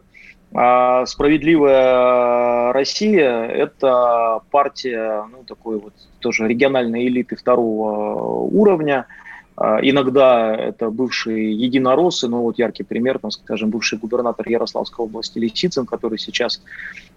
А 0.53 1.05
«Справедливая 1.05 2.73
Россия»– 2.73 3.43
это 3.45 4.41
партия, 4.49 5.25
ну, 5.31 5.43
такой 5.43 5.79
вот 5.79 5.93
тоже 6.19 6.47
региональной 6.47 7.07
элиты 7.07 7.35
второго 7.35 8.41
уровня– 8.43 9.05
а, 9.59 9.79
иногда 9.81 10.55
это 10.55 10.89
бывшие 10.89 11.51
единороссы, 11.51 12.29
ну 12.29 12.43
вот 12.43 12.57
яркий 12.57 12.83
пример, 12.83 13.19
там, 13.19 13.29
скажем, 13.29 13.69
бывший 13.71 13.99
губернатор 13.99 14.47
Ярославской 14.47 15.03
области 15.03 15.37
Лисицын, 15.37 15.85
который 15.85 16.17
сейчас 16.17 16.61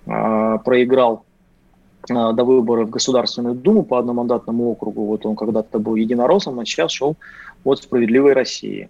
э, 0.06 0.58
проиграл 0.64 1.24
э, 2.10 2.14
до 2.14 2.42
выборов 2.42 2.88
в 2.88 2.90
Государственную 2.90 3.54
Думу 3.54 3.84
по 3.84 3.96
одномандатному 4.00 4.72
округу. 4.72 5.04
Вот 5.04 5.24
он 5.24 5.36
когда-то 5.36 5.78
был 5.78 5.94
единороссом, 5.94 6.58
а 6.58 6.64
сейчас 6.64 6.90
шел 6.90 7.16
от 7.62 7.80
«Справедливой 7.80 8.32
России». 8.32 8.88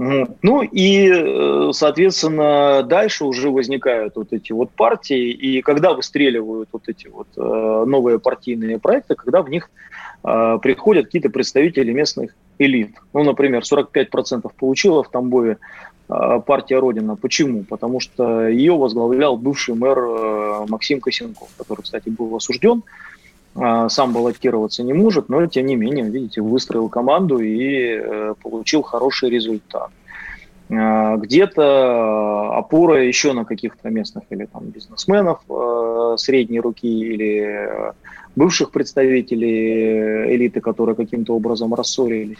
Ну 0.00 0.62
и, 0.62 1.10
э, 1.12 1.72
соответственно, 1.74 2.82
дальше 2.82 3.26
уже 3.26 3.50
возникают 3.50 4.16
вот 4.16 4.32
эти 4.32 4.50
вот 4.52 4.70
партии, 4.70 5.30
и 5.30 5.60
когда 5.60 5.92
выстреливают 5.92 6.70
вот 6.72 6.84
эти 6.88 7.08
вот 7.08 7.26
э, 7.36 7.84
новые 7.86 8.18
партийные 8.18 8.78
проекты, 8.78 9.14
когда 9.14 9.42
в 9.42 9.50
них 9.50 9.68
э, 10.24 10.58
приходят 10.62 11.04
какие-то 11.04 11.28
представители 11.28 11.92
местных 11.92 12.34
элит. 12.58 12.94
Ну, 13.12 13.24
например, 13.24 13.62
45% 13.62 14.50
получила 14.58 15.02
в 15.02 15.10
Тамбове 15.10 15.58
партия 16.08 16.78
Родина. 16.78 17.14
Почему? 17.14 17.62
Потому 17.62 18.00
что 18.00 18.48
ее 18.48 18.76
возглавлял 18.76 19.36
бывший 19.36 19.76
мэр 19.76 20.66
Максим 20.68 21.00
Косенков, 21.00 21.48
который, 21.56 21.82
кстати, 21.82 22.08
был 22.08 22.34
осужден, 22.34 22.82
сам 23.88 24.12
баллотироваться 24.12 24.82
не 24.82 24.92
может, 24.92 25.28
но 25.28 25.46
тем 25.46 25.66
не 25.66 25.76
менее, 25.76 26.08
видите, 26.08 26.40
выстроил 26.40 26.88
команду 26.88 27.38
и 27.38 28.34
получил 28.42 28.82
хороший 28.82 29.28
результат. 29.30 29.90
Где-то 30.68 32.56
опора 32.56 33.04
еще 33.04 33.32
на 33.32 33.44
каких-то 33.44 33.90
местных 33.90 34.24
или 34.30 34.46
там 34.46 34.66
бизнесменов 34.66 35.40
средней 36.16 36.60
руки 36.60 36.88
или 36.88 37.92
бывших 38.36 38.70
представителей 38.70 40.34
элиты, 40.34 40.60
которые 40.60 40.94
каким-то 40.94 41.34
образом 41.34 41.74
рассорились. 41.74 42.38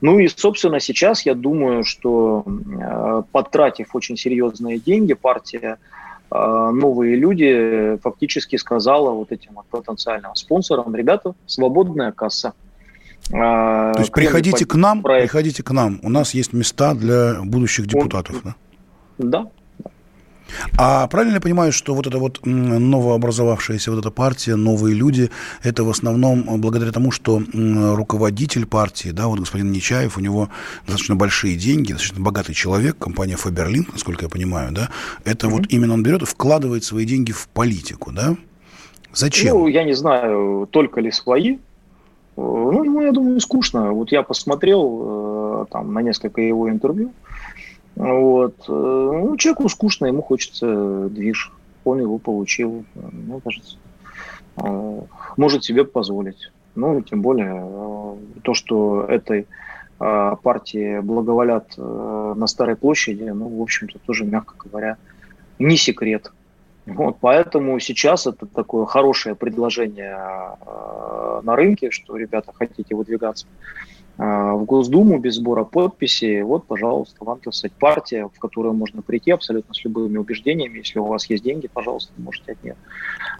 Ну 0.00 0.18
и, 0.18 0.28
собственно, 0.28 0.80
сейчас 0.80 1.24
я 1.26 1.34
думаю, 1.34 1.84
что 1.84 2.44
э, 2.46 3.22
потратив 3.32 3.94
очень 3.94 4.16
серьезные 4.16 4.78
деньги, 4.78 5.14
партия 5.14 5.76
э, 5.76 5.76
новые 6.30 7.16
люди 7.16 7.98
фактически 8.02 8.56
сказала 8.56 9.10
вот 9.10 9.32
этим 9.32 9.52
вот 9.54 9.66
потенциальным 9.66 10.34
спонсорам, 10.34 10.94
ребята, 10.94 11.34
свободная 11.46 12.12
касса. 12.12 12.52
Э, 13.30 13.92
То 13.94 14.00
есть 14.00 14.12
приходите 14.12 14.66
к 14.66 14.74
нам, 14.74 15.02
проект. 15.02 15.30
приходите 15.30 15.62
к 15.62 15.70
нам. 15.70 16.00
У 16.02 16.08
нас 16.08 16.34
есть 16.34 16.52
места 16.52 16.94
для 16.94 17.40
будущих 17.42 17.86
депутатов, 17.86 18.36
Он, 18.36 18.42
да? 18.44 18.54
Да, 19.18 19.50
а 20.76 21.06
правильно 21.08 21.36
я 21.36 21.40
понимаю, 21.40 21.72
что 21.72 21.94
вот 21.94 22.06
эта 22.06 22.18
вот 22.18 22.40
новообразовавшаяся 22.44 23.90
вот 23.90 24.00
эта 24.00 24.10
партия, 24.10 24.56
новые 24.56 24.94
люди, 24.94 25.30
это 25.62 25.84
в 25.84 25.90
основном 25.90 26.60
благодаря 26.60 26.92
тому, 26.92 27.10
что 27.10 27.42
руководитель 27.54 28.66
партии, 28.66 29.10
да, 29.10 29.26
вот 29.26 29.40
господин 29.40 29.70
Нечаев, 29.72 30.16
у 30.16 30.20
него 30.20 30.48
достаточно 30.86 31.16
большие 31.16 31.56
деньги, 31.56 31.92
достаточно 31.92 32.24
богатый 32.24 32.54
человек, 32.54 32.98
компания 32.98 33.36
Фаберлин, 33.36 33.86
насколько 33.92 34.24
я 34.24 34.28
понимаю, 34.28 34.72
да, 34.72 34.90
это 35.24 35.46
mm-hmm. 35.46 35.50
вот 35.50 35.66
именно 35.68 35.94
он 35.94 36.02
берет 36.02 36.22
и 36.22 36.26
вкладывает 36.26 36.84
свои 36.84 37.04
деньги 37.04 37.32
в 37.32 37.48
политику, 37.48 38.12
да? 38.12 38.36
Зачем? 39.12 39.58
Ну, 39.58 39.66
я 39.66 39.84
не 39.84 39.94
знаю, 39.94 40.68
только 40.70 41.00
ли 41.00 41.10
свои. 41.10 41.54
Э, 41.54 41.56
ну, 42.36 42.84
ему, 42.84 43.00
я 43.00 43.12
думаю, 43.12 43.40
скучно. 43.40 43.92
Вот 43.92 44.12
я 44.12 44.22
посмотрел 44.22 45.62
э, 45.62 45.64
там 45.72 45.92
на 45.92 46.02
несколько 46.02 46.40
его 46.40 46.70
интервью. 46.70 47.12
Вот. 47.98 48.54
Э, 48.68 48.72
ну, 48.72 49.36
человеку 49.36 49.68
скучно, 49.68 50.06
ему 50.06 50.22
хочется 50.22 51.08
движ. 51.08 51.52
Он 51.84 52.00
его 52.00 52.18
получил. 52.18 52.84
Мне 52.94 53.40
кажется, 53.40 53.76
э, 54.56 55.00
может 55.36 55.64
себе 55.64 55.84
позволить. 55.84 56.52
Ну, 56.76 57.02
тем 57.02 57.22
более 57.22 57.60
э, 57.60 58.16
то, 58.42 58.54
что 58.54 59.04
этой 59.04 59.46
партии 59.98 61.00
благоволят 61.00 61.76
на 61.76 62.46
Старой 62.46 62.76
площади, 62.76 63.24
ну, 63.24 63.48
в 63.48 63.60
общем-то, 63.60 63.98
тоже, 64.06 64.24
мягко 64.24 64.54
говоря, 64.64 64.96
не 65.58 65.76
секрет. 65.76 66.30
Вот, 66.86 67.16
поэтому 67.20 67.80
сейчас 67.80 68.28
это 68.28 68.46
такое 68.46 68.86
хорошее 68.86 69.34
предложение 69.34 70.16
на 71.42 71.56
рынке, 71.56 71.90
что, 71.90 72.16
ребята, 72.16 72.52
хотите 72.54 72.94
выдвигаться 72.94 73.48
а, 73.48 73.97
в 74.18 74.64
Госдуму 74.64 75.18
без 75.18 75.36
сбора 75.36 75.62
подписей, 75.62 76.42
вот, 76.42 76.66
пожалуйста, 76.66 77.24
вам, 77.24 77.38
так 77.38 77.54
сказать, 77.54 77.72
партия, 77.78 78.26
в 78.26 78.36
которую 78.40 78.74
можно 78.74 79.00
прийти 79.00 79.30
абсолютно 79.30 79.72
с 79.72 79.84
любыми 79.84 80.18
убеждениями. 80.18 80.78
Если 80.78 80.98
у 80.98 81.04
вас 81.04 81.30
есть 81.30 81.44
деньги, 81.44 81.68
пожалуйста, 81.72 82.12
можете 82.16 82.52
от 82.52 82.64
них 82.64 82.74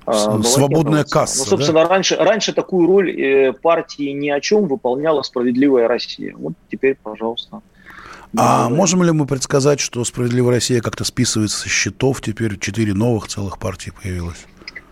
а, 0.06 0.40
Свободная 0.42 1.02
касса, 1.02 1.40
Ну, 1.40 1.44
собственно, 1.46 1.82
да? 1.82 1.88
раньше, 1.88 2.14
раньше 2.14 2.52
такую 2.52 2.86
роль 2.86 3.10
э, 3.10 3.52
партии 3.54 4.12
ни 4.12 4.30
о 4.30 4.40
чем 4.40 4.68
выполняла 4.68 5.22
«Справедливая 5.22 5.88
Россия». 5.88 6.34
Вот 6.36 6.52
теперь, 6.70 6.96
пожалуйста. 7.02 7.60
А 8.36 8.68
можем 8.68 9.02
ли 9.02 9.10
мы 9.10 9.26
предсказать, 9.26 9.80
что 9.80 10.04
«Справедливая 10.04 10.54
Россия» 10.54 10.80
как-то 10.80 11.02
списывается 11.02 11.58
со 11.58 11.68
счетов, 11.68 12.20
теперь 12.20 12.56
четыре 12.56 12.94
новых 12.94 13.26
целых 13.26 13.58
партии 13.58 13.92
появилось? 14.00 14.46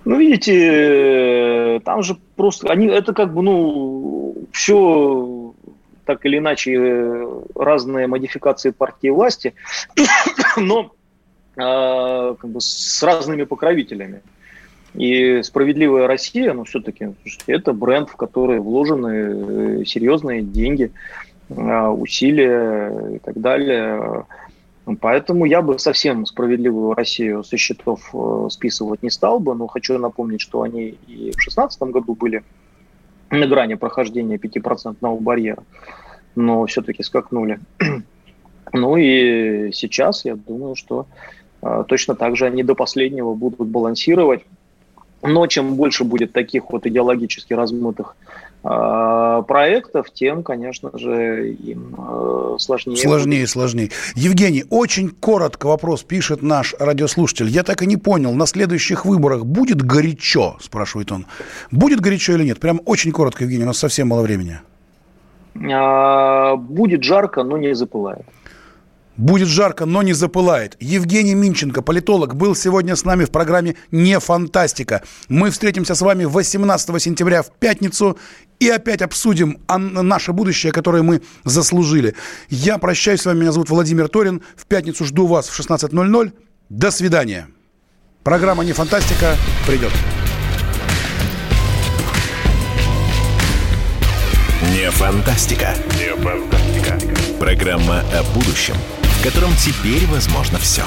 Ну, 0.04 0.18
видите, 0.18 1.76
э, 1.76 1.80
там 1.84 2.02
же 2.02 2.16
просто, 2.34 2.70
они, 2.70 2.86
это 2.86 3.12
как 3.12 3.32
бы, 3.32 3.42
ну, 3.42 4.34
все 4.52 5.45
так 6.06 6.24
или 6.24 6.38
иначе 6.38 6.72
э, 6.74 7.42
разные 7.56 8.06
модификации 8.06 8.70
партии 8.70 9.08
власти, 9.08 9.54
но 10.56 10.92
э, 11.56 12.34
как 12.40 12.50
бы 12.50 12.60
с 12.60 13.02
разными 13.02 13.42
покровителями. 13.42 14.22
И 14.94 15.42
«Справедливая 15.42 16.06
Россия», 16.06 16.54
ну, 16.54 16.64
все-таки, 16.64 17.14
это 17.46 17.72
бренд, 17.74 18.08
в 18.08 18.16
который 18.16 18.60
вложены 18.60 19.80
э, 19.80 19.84
серьезные 19.84 20.42
деньги, 20.42 20.92
э, 21.50 21.86
усилия 21.88 23.16
и 23.16 23.18
так 23.18 23.38
далее. 23.40 24.24
Поэтому 25.00 25.44
я 25.44 25.60
бы 25.60 25.78
совсем 25.80 26.24
«Справедливую 26.24 26.94
Россию» 26.94 27.42
со 27.42 27.56
счетов 27.56 28.14
списывать 28.50 29.02
не 29.02 29.10
стал 29.10 29.40
бы, 29.40 29.56
но 29.56 29.66
хочу 29.66 29.98
напомнить, 29.98 30.40
что 30.40 30.62
они 30.62 30.96
и 31.08 31.32
в 31.32 31.42
2016 31.42 31.82
году 31.82 32.14
были 32.14 32.44
на 33.30 33.46
грани 33.46 33.74
прохождения 33.74 34.36
5% 34.36 35.20
барьера, 35.20 35.62
но 36.34 36.66
все-таки 36.66 37.02
скакнули. 37.02 37.60
ну 38.72 38.96
и 38.96 39.72
сейчас 39.72 40.24
я 40.24 40.36
думаю, 40.36 40.74
что 40.74 41.06
э, 41.62 41.84
точно 41.88 42.14
так 42.14 42.36
же 42.36 42.46
они 42.46 42.62
до 42.62 42.74
последнего 42.74 43.34
будут 43.34 43.68
балансировать. 43.68 44.44
Но 45.22 45.46
чем 45.46 45.74
больше 45.74 46.04
будет 46.04 46.32
таких 46.32 46.70
вот 46.70 46.86
идеологически 46.86 47.54
размытых 47.54 48.16
проектов, 48.66 50.10
тем, 50.12 50.42
конечно 50.42 50.90
же, 50.98 51.50
им 51.52 51.94
э, 51.96 52.56
сложнее. 52.58 52.96
Сложнее, 52.96 53.46
сложнее. 53.46 53.90
Евгений, 54.14 54.64
очень 54.70 55.10
коротко 55.10 55.66
вопрос 55.66 56.02
пишет 56.02 56.42
наш 56.42 56.74
радиослушатель. 56.78 57.48
Я 57.48 57.62
так 57.62 57.82
и 57.82 57.86
не 57.86 57.96
понял, 57.96 58.32
на 58.32 58.46
следующих 58.46 59.04
выборах 59.04 59.44
будет 59.44 59.82
горячо, 59.82 60.56
спрашивает 60.60 61.12
он. 61.12 61.26
Будет 61.70 62.00
горячо 62.00 62.32
или 62.32 62.44
нет? 62.44 62.58
Прям 62.58 62.80
очень 62.86 63.12
коротко, 63.12 63.44
Евгений, 63.44 63.64
у 63.64 63.68
нас 63.68 63.78
совсем 63.78 64.08
мало 64.08 64.22
времени. 64.22 64.60
А, 65.72 66.56
будет 66.56 67.02
жарко, 67.02 67.44
но 67.44 67.56
не 67.56 67.74
запылает. 67.74 68.26
Будет 69.16 69.48
жарко, 69.48 69.86
но 69.86 70.02
не 70.02 70.12
запылает. 70.12 70.76
Евгений 70.78 71.34
Минченко, 71.34 71.80
политолог, 71.80 72.36
был 72.36 72.54
сегодня 72.54 72.96
с 72.96 73.04
нами 73.04 73.24
в 73.24 73.30
программе 73.30 73.76
«Не 73.90 74.20
фантастика». 74.20 75.02
Мы 75.28 75.50
встретимся 75.50 75.94
с 75.94 76.02
вами 76.02 76.24
18 76.24 77.02
сентября 77.02 77.42
в 77.42 77.50
пятницу 77.50 78.18
и 78.60 78.68
опять 78.68 79.00
обсудим 79.00 79.58
наше 79.68 80.32
будущее, 80.32 80.70
которое 80.70 81.02
мы 81.02 81.22
заслужили. 81.44 82.14
Я 82.50 82.76
прощаюсь 82.76 83.22
с 83.22 83.26
вами, 83.26 83.40
меня 83.40 83.52
зовут 83.52 83.70
Владимир 83.70 84.08
Торин. 84.08 84.42
В 84.54 84.66
пятницу 84.66 85.06
жду 85.06 85.26
вас 85.26 85.48
в 85.48 85.58
16.00. 85.58 86.32
До 86.68 86.90
свидания. 86.90 87.48
Программа 88.22 88.64
«Не 88.64 88.72
фантастика» 88.72 89.36
придет. 89.66 89.92
Не 94.72 94.90
фантастика. 94.90 95.74
Не 95.94 96.14
фантастика. 96.16 96.98
Программа 97.38 98.00
о 98.12 98.22
будущем– 98.34 98.74
котором 99.22 99.54
теперь 99.56 100.06
возможно 100.06 100.58
все. 100.58 100.84